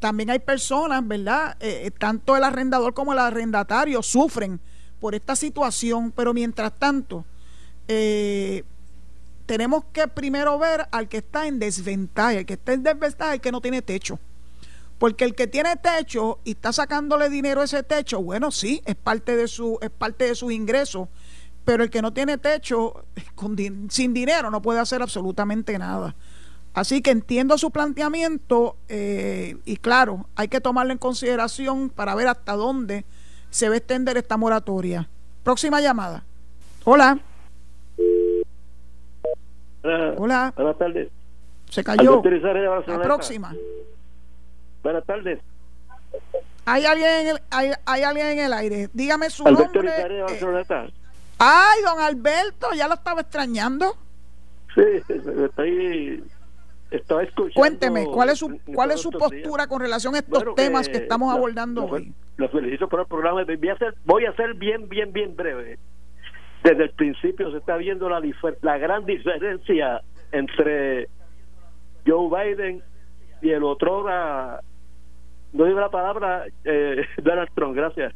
[0.01, 1.57] También hay personas, ¿verdad?
[1.61, 4.59] Eh, eh, tanto el arrendador como el arrendatario sufren
[4.99, 7.25] por esta situación, pero mientras tanto,
[7.87, 8.65] eh,
[9.47, 13.41] tenemos que primero ver al que está en desventaja, el que está en desventaja, el
[13.41, 14.19] que no tiene techo.
[14.99, 18.95] Porque el que tiene techo y está sacándole dinero a ese techo, bueno, sí, es
[18.95, 21.09] parte de su, es parte de sus ingresos,
[21.65, 23.05] pero el que no tiene techo,
[23.89, 26.15] sin dinero, no puede hacer absolutamente nada.
[26.75, 32.29] Así que entiendo su planteamiento eh, y claro, hay que tomarlo en consideración para ver
[32.29, 33.05] hasta dónde
[33.51, 35.09] se va a extender esta moratoria.
[35.43, 36.25] Próxima llamada.
[36.85, 37.21] Hola.
[39.83, 40.53] Hola.
[40.57, 41.09] Buenas tardes.
[41.69, 42.23] Se cayó.
[42.87, 43.55] La próxima.
[44.83, 45.41] Buenas tardes.
[46.65, 48.89] Hay alguien en el, hay, hay alguien en el aire.
[48.93, 49.91] Dígame su nombre.
[49.91, 50.25] Eh,
[51.39, 53.97] ay, don Alberto, ya lo estaba extrañando.
[54.75, 56.23] Sí, estoy
[56.93, 57.55] estaba escuchando.
[57.55, 61.33] Cuénteme, ¿cuál es su, cuál es su postura con relación a estos temas que, estamos
[61.33, 62.13] abordando hoy?
[62.37, 63.45] Los felicito por el programa.
[63.45, 65.79] Voy a, ser, voy a ser bien, bien, bien breve.
[66.63, 71.09] Desde el principio se está viendo la, gran diferencia entre
[72.07, 72.83] Joe Biden
[73.41, 74.05] y el otro,
[75.53, 77.75] no digo la palabra, eh, Donald Trump.
[77.75, 78.15] Gracias.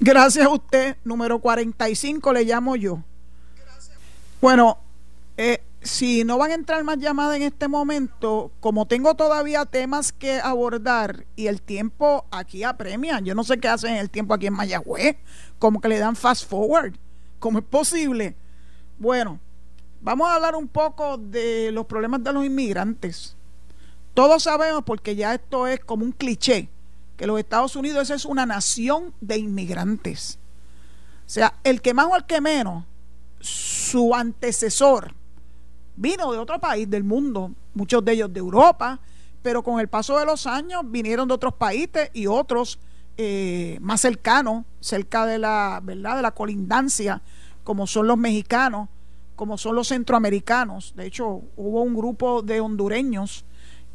[0.00, 0.96] Gracias a usted.
[1.04, 3.02] Número 45 le llamo yo.
[4.40, 4.78] Bueno,
[5.36, 10.12] eh, si no van a entrar más llamadas en este momento, como tengo todavía temas
[10.12, 14.46] que abordar y el tiempo aquí apremia, yo no sé qué hacen el tiempo aquí
[14.46, 15.16] en Mayagüez,
[15.58, 16.94] como que le dan fast forward,
[17.38, 18.36] ¿cómo es posible?
[18.98, 19.38] Bueno,
[20.00, 23.36] vamos a hablar un poco de los problemas de los inmigrantes.
[24.14, 26.68] Todos sabemos, porque ya esto es como un cliché,
[27.16, 30.38] que los Estados Unidos es una nación de inmigrantes.
[31.26, 32.84] O sea, el que más o el que menos,
[33.40, 35.14] su antecesor,
[35.96, 39.00] vino de otro país del mundo, muchos de ellos de Europa,
[39.42, 42.78] pero con el paso de los años vinieron de otros países y otros
[43.20, 46.16] eh, más cercanos, cerca de la, ¿verdad?
[46.16, 47.20] de la colindancia,
[47.64, 48.88] como son los mexicanos,
[49.34, 50.94] como son los centroamericanos.
[50.96, 53.44] De hecho, hubo un grupo de hondureños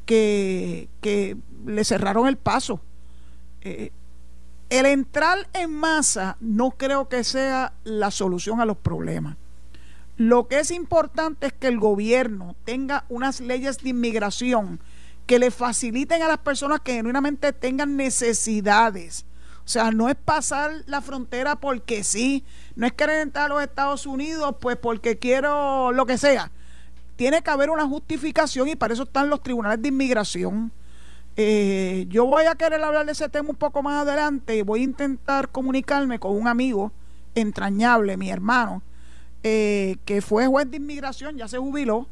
[0.06, 2.82] que, que le cerraron el paso.
[3.62, 3.92] Eh,
[4.70, 9.38] el entrar en masa no creo que sea la solución a los problemas.
[10.18, 14.80] Lo que es importante es que el gobierno tenga unas leyes de inmigración
[15.26, 19.26] que le faciliten a las personas que genuinamente tengan necesidades.
[19.66, 22.44] O sea, no es pasar la frontera porque sí,
[22.76, 26.52] no es querer entrar a los Estados Unidos pues porque quiero lo que sea.
[27.16, 30.72] Tiene que haber una justificación y para eso están los tribunales de inmigración.
[31.36, 34.82] Eh, yo voy a querer hablar de ese tema un poco más adelante y voy
[34.82, 36.92] a intentar comunicarme con un amigo
[37.34, 38.84] entrañable, mi hermano,
[39.42, 42.08] eh, que fue juez de inmigración, ya se jubiló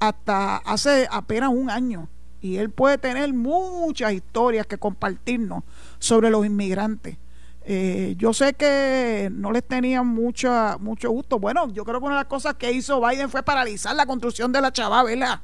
[0.00, 2.08] hasta hace apenas un año.
[2.44, 5.64] Y él puede tener muchas historias que compartirnos
[5.98, 7.16] sobre los inmigrantes.
[7.64, 11.38] Eh, yo sé que no les tenían mucha, mucho gusto.
[11.38, 14.52] Bueno, yo creo que una de las cosas que hizo Biden fue paralizar la construcción
[14.52, 15.40] de la chava, ¿verdad?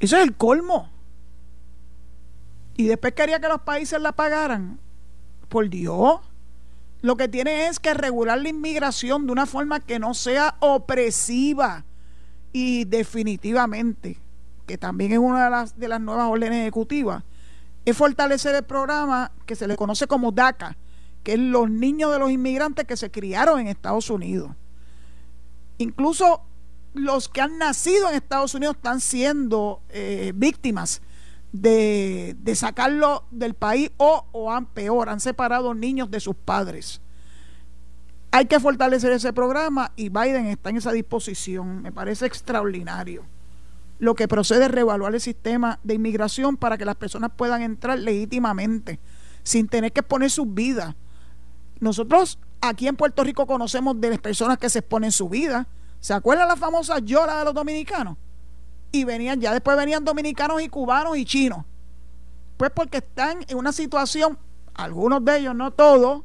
[0.00, 0.88] Eso es el colmo.
[2.74, 4.80] Y después quería que los países la pagaran.
[5.50, 6.20] Por Dios
[7.02, 11.84] lo que tiene es que regular la inmigración de una forma que no sea opresiva
[12.52, 14.21] y definitivamente,
[14.66, 17.24] que también es una de las, de las nuevas órdenes ejecutivas,
[17.84, 20.76] es fortalecer el programa que se le conoce como DACA,
[21.22, 24.52] que es los niños de los inmigrantes que se criaron en Estados Unidos.
[25.78, 26.42] Incluso
[26.94, 31.02] los que han nacido en Estados Unidos están siendo eh, víctimas
[31.52, 37.00] de, sacarlo del país o, o han peor, han separado niños de sus padres.
[38.30, 41.82] Hay que fortalecer ese programa y Biden está en esa disposición.
[41.82, 43.24] Me parece extraordinario.
[44.02, 48.00] Lo que procede es reevaluar el sistema de inmigración para que las personas puedan entrar
[48.00, 48.98] legítimamente,
[49.44, 50.96] sin tener que exponer sus vidas.
[51.78, 55.68] Nosotros aquí en Puerto Rico conocemos de las personas que se exponen su vida.
[56.00, 58.16] ¿Se acuerdan la famosa llora de los dominicanos?
[58.92, 61.64] y venían, ya después venían dominicanos y cubanos y chinos.
[62.58, 64.38] Pues porque están en una situación,
[64.74, 66.22] algunos de ellos, no todos,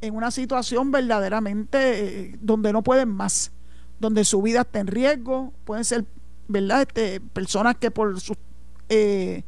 [0.00, 3.52] en una situación verdaderamente eh, donde no pueden más,
[4.00, 6.04] donde su vida está en riesgo, pueden ser,
[6.50, 6.82] ¿verdad?
[6.82, 8.36] Este, personas que por sus
[8.88, 9.44] eh,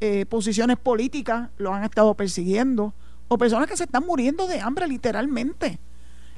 [0.00, 2.94] eh, posiciones políticas lo han estado persiguiendo,
[3.28, 5.78] o personas que se están muriendo de hambre literalmente.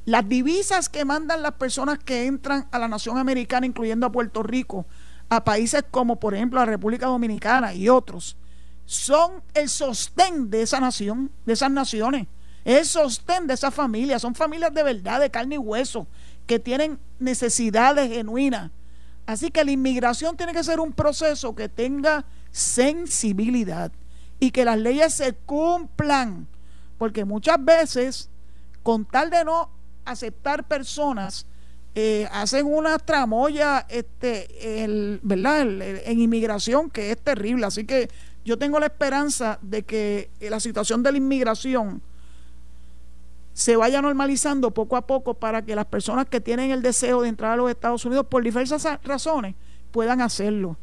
[0.05, 4.43] Las divisas que mandan las personas que entran a la nación americana, incluyendo a Puerto
[4.43, 4.85] Rico,
[5.31, 8.37] a países como por ejemplo la República Dominicana y otros,
[8.85, 12.27] son el sostén de esa nación, de esas naciones,
[12.67, 16.07] es el sostén de esas familias, son familias de verdad, de carne y hueso,
[16.47, 18.71] que tienen necesidades genuinas.
[19.27, 23.91] Así que la inmigración tiene que ser un proceso que tenga sensibilidad
[24.39, 26.47] y que las leyes se cumplan,
[26.99, 28.29] porque muchas veces,
[28.83, 29.71] con tal de no
[30.05, 31.47] aceptar personas,
[31.95, 35.63] eh, hacen una tramoya este, el, ¿verdad?
[35.63, 37.67] en inmigración que es terrible.
[37.67, 38.11] Así que
[38.45, 42.03] yo tengo la esperanza de que la situación de la inmigración
[43.55, 47.29] se vaya normalizando poco a poco para que las personas que tienen el deseo de
[47.29, 49.55] entrar a los Estados Unidos por diversas razones
[49.93, 50.77] puedan hacerlo.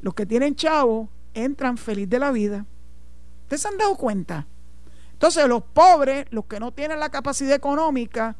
[0.00, 2.64] Los que tienen chavos entran feliz de la vida.
[3.42, 4.46] ¿Ustedes se han dado cuenta?
[5.12, 8.36] Entonces los pobres, los que no tienen la capacidad económica,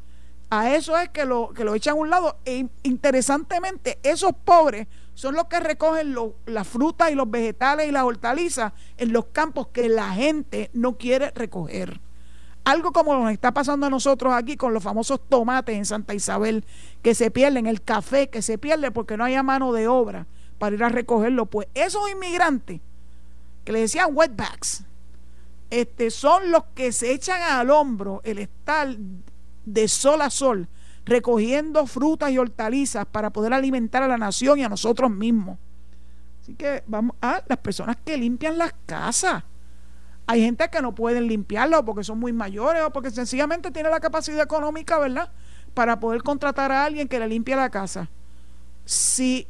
[0.49, 2.39] a eso es que lo, que lo echan a un lado.
[2.43, 6.15] E interesantemente, esos pobres son los que recogen
[6.47, 10.97] las frutas y los vegetales y las hortalizas en los campos que la gente no
[10.97, 11.99] quiere recoger.
[12.65, 16.65] Algo como nos está pasando a nosotros aquí con los famosos tomates en Santa Isabel,
[17.03, 20.25] que se pierden, el café que se pierde porque no hay mano de obra
[20.57, 21.45] para ir a recogerlo.
[21.45, 22.81] Pues esos inmigrantes,
[23.63, 24.83] que le decían wetbacks,
[25.69, 28.95] este, son los que se echan al hombro el estar
[29.65, 30.67] de sol a sol,
[31.05, 35.59] recogiendo frutas y hortalizas para poder alimentar a la nación y a nosotros mismos.
[36.41, 39.43] Así que vamos a las personas que limpian las casas.
[40.27, 43.99] Hay gente que no pueden limpiarlo porque son muy mayores o porque sencillamente tiene la
[43.99, 45.31] capacidad económica, ¿verdad?
[45.73, 48.09] Para poder contratar a alguien que le limpie la casa.
[48.85, 49.47] Si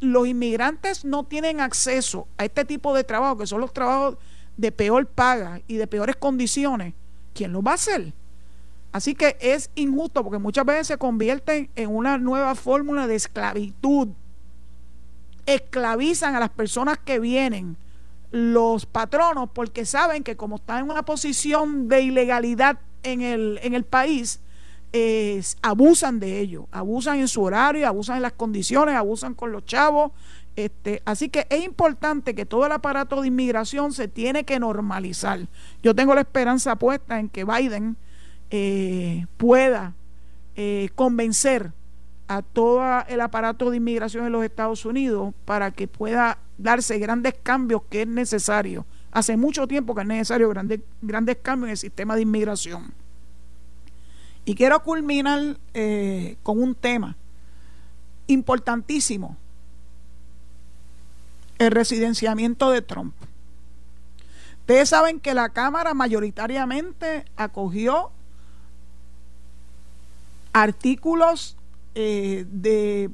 [0.00, 4.16] los inmigrantes no tienen acceso a este tipo de trabajo, que son los trabajos
[4.56, 6.94] de peor paga y de peores condiciones,
[7.34, 8.12] ¿quién lo va a hacer?
[8.92, 14.08] Así que es injusto porque muchas veces se convierten en una nueva fórmula de esclavitud.
[15.46, 17.76] Esclavizan a las personas que vienen,
[18.30, 23.74] los patronos, porque saben que como están en una posición de ilegalidad en el, en
[23.74, 24.40] el país,
[25.62, 30.12] abusan de ello, abusan en su horario, abusan en las condiciones, abusan con los chavos
[30.56, 35.46] Este, así que es importante que todo el aparato de inmigración se tiene que normalizar.
[35.84, 37.96] Yo tengo la esperanza puesta en que Biden
[38.50, 39.94] eh, pueda
[40.56, 41.72] eh, convencer
[42.26, 47.34] a todo el aparato de inmigración en los Estados Unidos para que pueda darse grandes
[47.42, 48.84] cambios que es necesario.
[49.10, 52.92] Hace mucho tiempo que es necesario grandes, grandes cambios en el sistema de inmigración.
[54.44, 57.16] Y quiero culminar eh, con un tema
[58.26, 59.36] importantísimo
[61.58, 63.14] el residenciamiento de Trump.
[64.60, 68.10] Ustedes saben que la Cámara mayoritariamente acogió
[70.52, 71.56] artículos
[71.94, 73.10] eh, de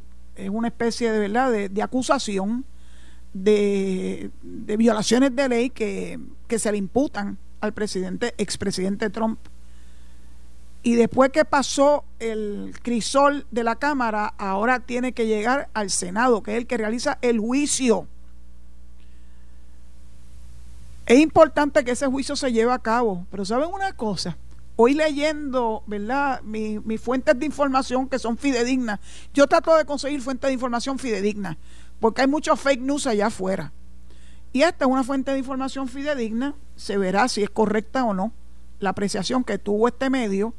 [0.51, 2.65] una especie de verdad de, acusación
[3.35, 6.19] de, violaciones de ley que,
[6.49, 9.39] que se le imputan al presidente, expresidente Trump.
[10.83, 16.43] Y después que pasó el crisol de la Cámara, ahora tiene que llegar al Senado,
[16.43, 18.07] que es el que realiza el juicio.
[21.07, 24.37] Es importante que ese juicio se lleve a cabo, pero ¿saben una cosa?
[24.77, 26.43] Hoy leyendo, ¿verdad?
[26.43, 29.01] Mis fuentes de información que son fidedignas.
[29.33, 31.57] Yo trato de conseguir fuentes de información fidedignas,
[32.05, 33.73] porque hay muchos fake news allá afuera.
[34.53, 38.31] Y esta es una fuente de información fidedigna, se verá si es correcta o no
[38.79, 40.53] la apreciación que tuvo este medio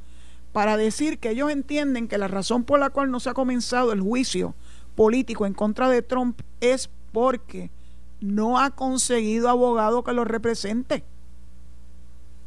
[0.53, 3.91] para decir que ellos entienden que la razón por la cual no se ha comenzado
[3.91, 4.55] el juicio
[4.95, 7.69] político en contra de Trump es porque
[8.21, 11.03] no ha conseguido abogado que lo represente.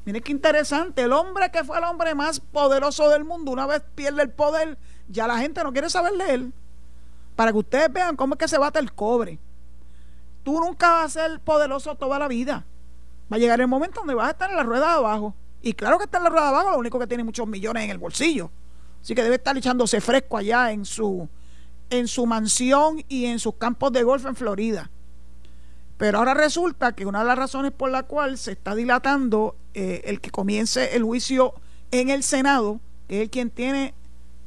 [0.06, 3.80] Miren qué interesante, el hombre que fue el hombre más poderoso del mundo, una vez
[3.94, 4.76] pierde el poder,
[5.08, 6.52] ya la gente no quiere saber de él.
[7.38, 9.38] Para que ustedes vean cómo es que se bate el cobre.
[10.42, 12.66] Tú nunca vas a ser poderoso toda la vida.
[13.32, 15.36] Va a llegar el momento donde vas a estar en la rueda de abajo.
[15.62, 17.84] Y claro que está en la rueda de abajo, lo único que tiene muchos millones
[17.84, 18.50] en el bolsillo.
[19.00, 21.28] Así que debe estar echándose fresco allá en su,
[21.90, 24.90] en su mansión y en sus campos de golf en Florida.
[25.96, 30.00] Pero ahora resulta que una de las razones por la cual se está dilatando eh,
[30.06, 31.54] el que comience el juicio
[31.92, 33.94] en el Senado, que es quien tiene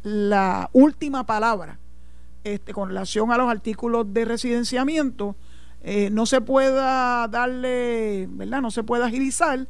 [0.03, 1.79] la última palabra
[2.43, 5.35] este, con relación a los artículos de residenciamiento,
[5.83, 8.61] eh, no se pueda darle, ¿verdad?
[8.61, 9.67] No se pueda agilizar,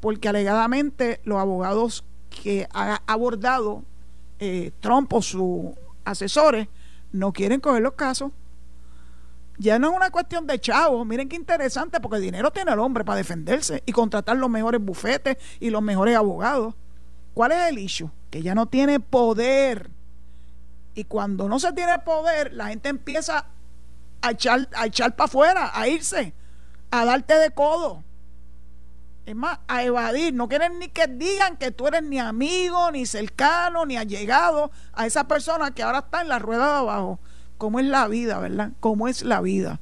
[0.00, 3.82] porque alegadamente los abogados que ha abordado
[4.38, 5.72] eh, Trump o sus
[6.04, 6.68] asesores
[7.12, 8.30] no quieren coger los casos
[9.58, 11.04] ya no es una cuestión de chavos.
[11.06, 14.80] Miren qué interesante, porque el dinero tiene el hombre para defenderse y contratar los mejores
[14.80, 16.74] bufetes y los mejores abogados.
[17.34, 18.10] ¿Cuál es el issue?
[18.30, 19.90] Que ya no tiene poder.
[20.94, 23.46] Y cuando no se tiene poder, la gente empieza
[24.20, 26.34] a echar, a echar para afuera, a irse,
[26.90, 28.02] a darte de codo.
[29.26, 30.34] Es más, a evadir.
[30.34, 35.06] No quieren ni que digan que tú eres ni amigo, ni cercano, ni allegado a
[35.06, 37.20] esa persona que ahora está en la rueda de abajo
[37.58, 38.70] cómo es la vida, ¿verdad?
[38.80, 39.80] Cómo es la vida.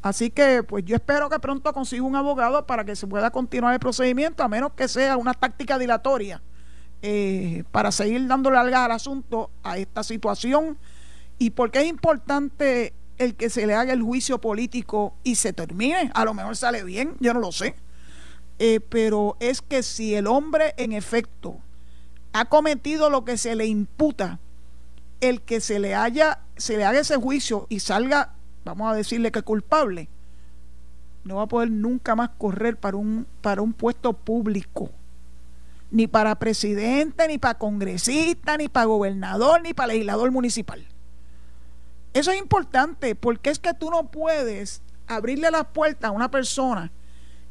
[0.00, 3.74] Así que, pues yo espero que pronto consiga un abogado para que se pueda continuar
[3.74, 6.40] el procedimiento, a menos que sea una táctica dilatoria,
[7.02, 10.78] eh, para seguir dándole alga al asunto, a esta situación.
[11.38, 16.10] Y porque es importante el que se le haga el juicio político y se termine.
[16.14, 17.74] A lo mejor sale bien, yo no lo sé.
[18.58, 21.58] Eh, pero es que si el hombre en efecto
[22.32, 24.40] ha cometido lo que se le imputa,
[25.20, 28.34] el que se le haya, se le haga ese juicio y salga,
[28.64, 30.08] vamos a decirle que culpable,
[31.24, 34.90] no va a poder nunca más correr para un, para un puesto público.
[35.90, 40.86] Ni para presidente, ni para congresista, ni para gobernador, ni para legislador municipal.
[42.12, 46.92] Eso es importante porque es que tú no puedes abrirle las puertas a una persona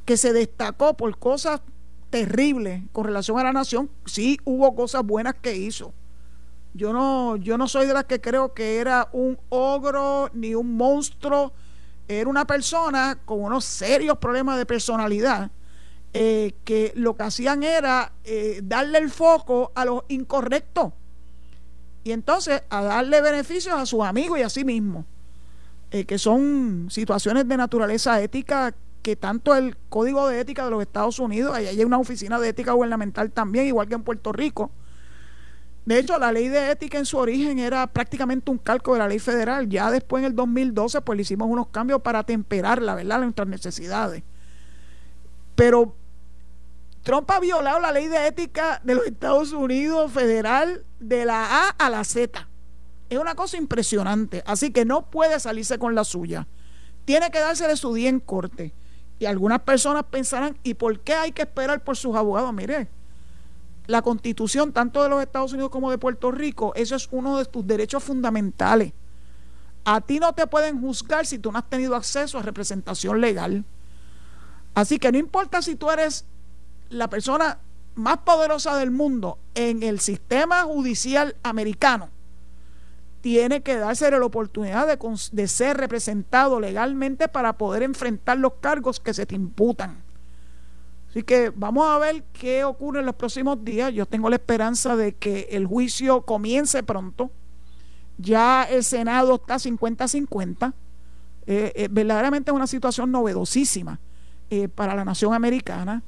[0.05, 1.61] que se destacó por cosas
[2.09, 3.89] terribles con relación a la nación.
[4.05, 5.93] Sí, hubo cosas buenas que hizo
[6.77, 10.77] yo no, yo no soy de las que creo que era un ogro ni un
[10.77, 11.51] monstruo.
[12.07, 15.49] Era una persona con unos serios problemas de personalidad
[16.19, 20.91] eh, que lo que hacían era eh, darle el foco a los incorrectos
[22.03, 25.05] y entonces a darle beneficios a sus amigos y a sí mismos,
[25.91, 30.81] eh, que son situaciones de naturaleza ética que tanto el Código de Ética de los
[30.81, 34.71] Estados Unidos, ahí hay una oficina de ética gubernamental también, igual que en Puerto Rico,
[35.85, 39.07] de hecho, la ley de ética en su origen era prácticamente un calco de la
[39.07, 39.69] ley federal.
[39.69, 43.21] Ya después, en el 2012, pues le hicimos unos cambios para temperarla, ¿verdad?
[43.21, 44.23] Nuestras necesidades.
[45.55, 45.95] Pero
[47.07, 51.69] Trump ha violado la ley de ética de los Estados Unidos federal de la A
[51.69, 52.49] a la Z.
[53.09, 54.43] Es una cosa impresionante.
[54.45, 56.49] Así que no puede salirse con la suya.
[57.05, 58.73] Tiene que darse de su día en corte.
[59.19, 62.53] Y algunas personas pensarán, ¿y por qué hay que esperar por sus abogados?
[62.53, 62.89] Mire,
[63.85, 67.45] la constitución tanto de los Estados Unidos como de Puerto Rico, eso es uno de
[67.45, 68.91] tus derechos fundamentales.
[69.85, 73.63] A ti no te pueden juzgar si tú no has tenido acceso a representación legal.
[74.75, 76.25] Así que no importa si tú eres
[76.89, 77.59] la persona
[77.95, 82.09] más poderosa del mundo en el sistema judicial americano,
[83.21, 89.13] tiene que darse la oportunidad de, ser representado legalmente para poder enfrentar los cargos que
[89.13, 89.97] se te imputan.
[91.09, 93.91] Así que vamos a ver qué ocurre en los próximos días.
[93.93, 97.31] Yo tengo la esperanza de que el juicio comience pronto.
[98.17, 100.73] Ya el Senado está 50-50.
[101.47, 103.99] Eh, eh, verdaderamente es una situación novedosísima
[104.49, 106.03] eh, para la nación americana.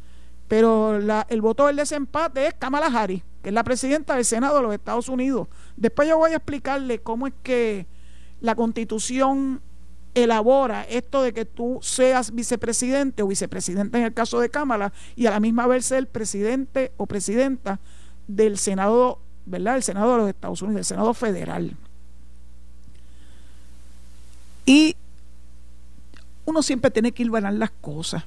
[0.49, 0.97] Pero
[1.29, 4.73] el voto del desempate es Kamala Harris, que es la presidenta del Senado de los
[4.73, 5.47] Estados Unidos.
[5.77, 7.85] Después yo voy a explicarle cómo es que
[8.41, 9.61] la constitución
[10.15, 15.27] elabora esto de que tú seas vicepresidente o vicepresidenta en el caso de Kamala y
[15.27, 17.79] a la misma vez ser presidente o presidenta
[18.27, 19.75] del Senado, ¿verdad?
[19.75, 21.77] El Senado de los Estados Unidos, del Senado federal.
[24.65, 24.95] Y
[26.45, 28.23] uno siempre tiene que ir ilvanar las cosas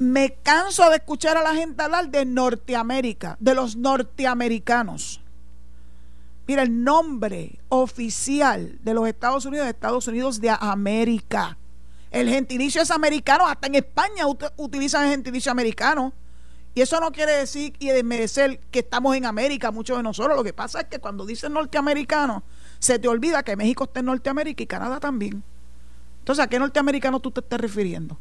[0.00, 5.20] me canso de escuchar a la gente hablar de Norteamérica, de los norteamericanos.
[6.46, 11.58] Mira, el nombre oficial de los Estados Unidos es Estados Unidos de América.
[12.10, 14.24] El gentilicio es americano, hasta en España
[14.56, 16.14] utilizan el gentilicio americano.
[16.74, 20.34] Y eso no quiere decir y desmerecer que estamos en América, muchos de nosotros.
[20.34, 22.42] Lo que pasa es que cuando dicen norteamericano,
[22.78, 25.42] se te olvida que México está en Norteamérica y Canadá también.
[26.20, 28.18] Entonces, ¿a qué norteamericano tú te estás refiriendo?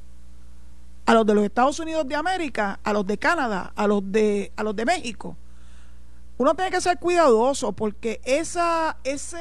[1.10, 4.53] A los de los Estados Unidos de América, a los de Canadá, a los de,
[4.55, 5.36] a los de México.
[6.38, 9.34] Uno tiene que ser cuidadoso porque esa, esa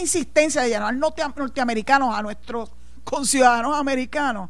[0.00, 2.72] insistencia de llamar norteamericanos a nuestros
[3.04, 4.48] conciudadanos americanos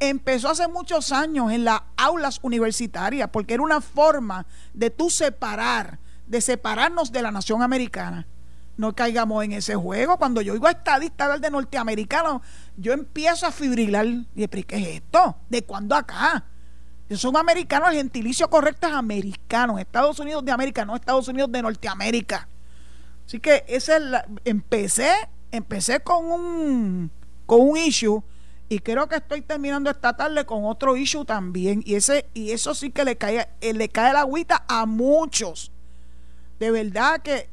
[0.00, 6.00] empezó hace muchos años en las aulas universitarias porque era una forma de tú separar,
[6.26, 8.26] de separarnos de la nación americana
[8.80, 10.16] no caigamos en ese juego.
[10.16, 12.40] Cuando yo oigo a estadistas de norteamericanos,
[12.78, 14.06] yo empiezo a fibrilar.
[14.34, 15.36] Y ¿qué es esto?
[15.50, 16.46] ¿De cuándo acá?
[17.10, 21.60] Son americanos, el gentilicio correcto es americano, Estados Unidos de América, no Estados Unidos de
[21.60, 22.48] Norteamérica.
[23.26, 23.90] Así que es
[24.44, 25.10] empecé,
[25.50, 27.10] empecé con un
[27.44, 28.22] con un issue
[28.68, 32.74] y creo que estoy terminando esta tarde con otro issue también y ese y eso
[32.74, 35.70] sí que le cae eh, le cae la agüita a muchos.
[36.60, 37.50] De verdad que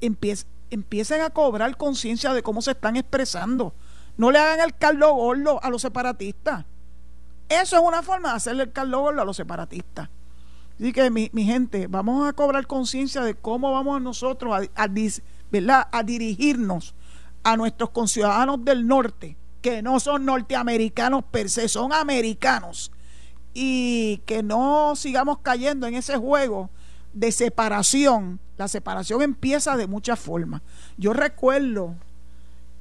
[0.00, 3.74] empiecen a cobrar conciencia de cómo se están expresando.
[4.16, 6.64] No le hagan el caldo gordo a los separatistas.
[7.48, 10.08] Eso es una forma de hacerle el caldo gordo a los separatistas.
[10.78, 14.88] Así que, mi, gente, vamos a cobrar conciencia de cómo vamos nosotros a,
[15.92, 16.94] a dirigirnos
[17.42, 22.92] a nuestros conciudadanos del norte, que no son norteamericanos per se, son americanos.
[23.52, 26.70] Y que no sigamos cayendo en ese juego
[27.12, 30.62] de separación, la separación empieza de muchas formas.
[30.96, 31.94] Yo recuerdo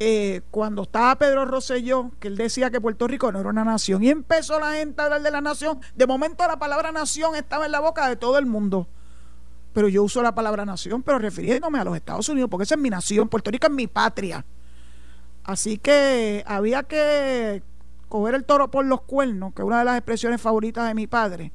[0.01, 4.01] eh, cuando estaba Pedro Rosselló, que él decía que Puerto Rico no era una nación,
[4.03, 5.79] y empezó la gente a hablar de la nación.
[5.95, 8.87] De momento la palabra nación estaba en la boca de todo el mundo.
[9.73, 12.81] Pero yo uso la palabra nación, pero refiriéndome a los Estados Unidos, porque esa es
[12.81, 14.45] mi nación, Puerto Rico es mi patria.
[15.43, 17.61] Así que había que
[18.07, 21.07] coger el toro por los cuernos, que es una de las expresiones favoritas de mi
[21.07, 21.51] padre,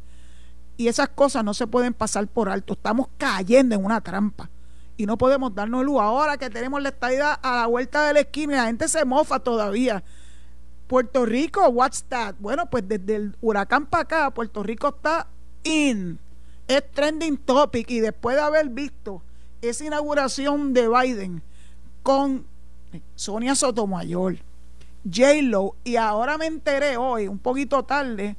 [0.77, 2.75] y esas cosas no se pueden pasar por alto.
[2.75, 4.51] Estamos cayendo en una trampa.
[4.97, 6.01] Y no podemos darnos luz.
[6.01, 9.41] Ahora que tenemos la estadía a la vuelta de la esquina, la gente se mofa
[9.41, 10.03] todavía.
[10.87, 12.35] Puerto Rico, what's that?
[12.39, 15.27] Bueno, pues desde el huracán para acá, Puerto Rico está
[15.65, 16.19] in.
[16.69, 17.91] Es trending topic.
[17.91, 19.23] Y después de haber visto
[19.63, 21.43] esa inauguración de Biden
[22.03, 22.47] con
[23.15, 24.37] Sonia Sotomayor,
[25.05, 28.37] J-Lo, y ahora me enteré hoy, un poquito tarde,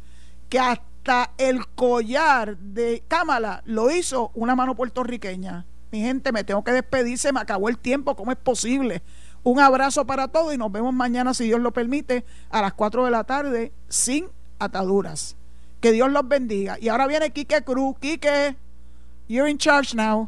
[0.50, 0.60] que
[1.06, 5.68] hasta el collar de Cámara lo hizo una mano puertorriqueña.
[5.92, 9.04] Mi gente, me tengo que despedir, se me acabó el tiempo, ¿cómo es posible?
[9.44, 13.06] Un abrazo para todos y nos vemos mañana, si Dios lo permite, a las 4
[13.06, 15.36] de la tarde, sin ataduras.
[15.80, 16.78] Que Dios los bendiga.
[16.82, 17.96] Y ahora viene Quique Cruz.
[18.00, 18.56] Quique,
[19.28, 20.28] you're in charge now.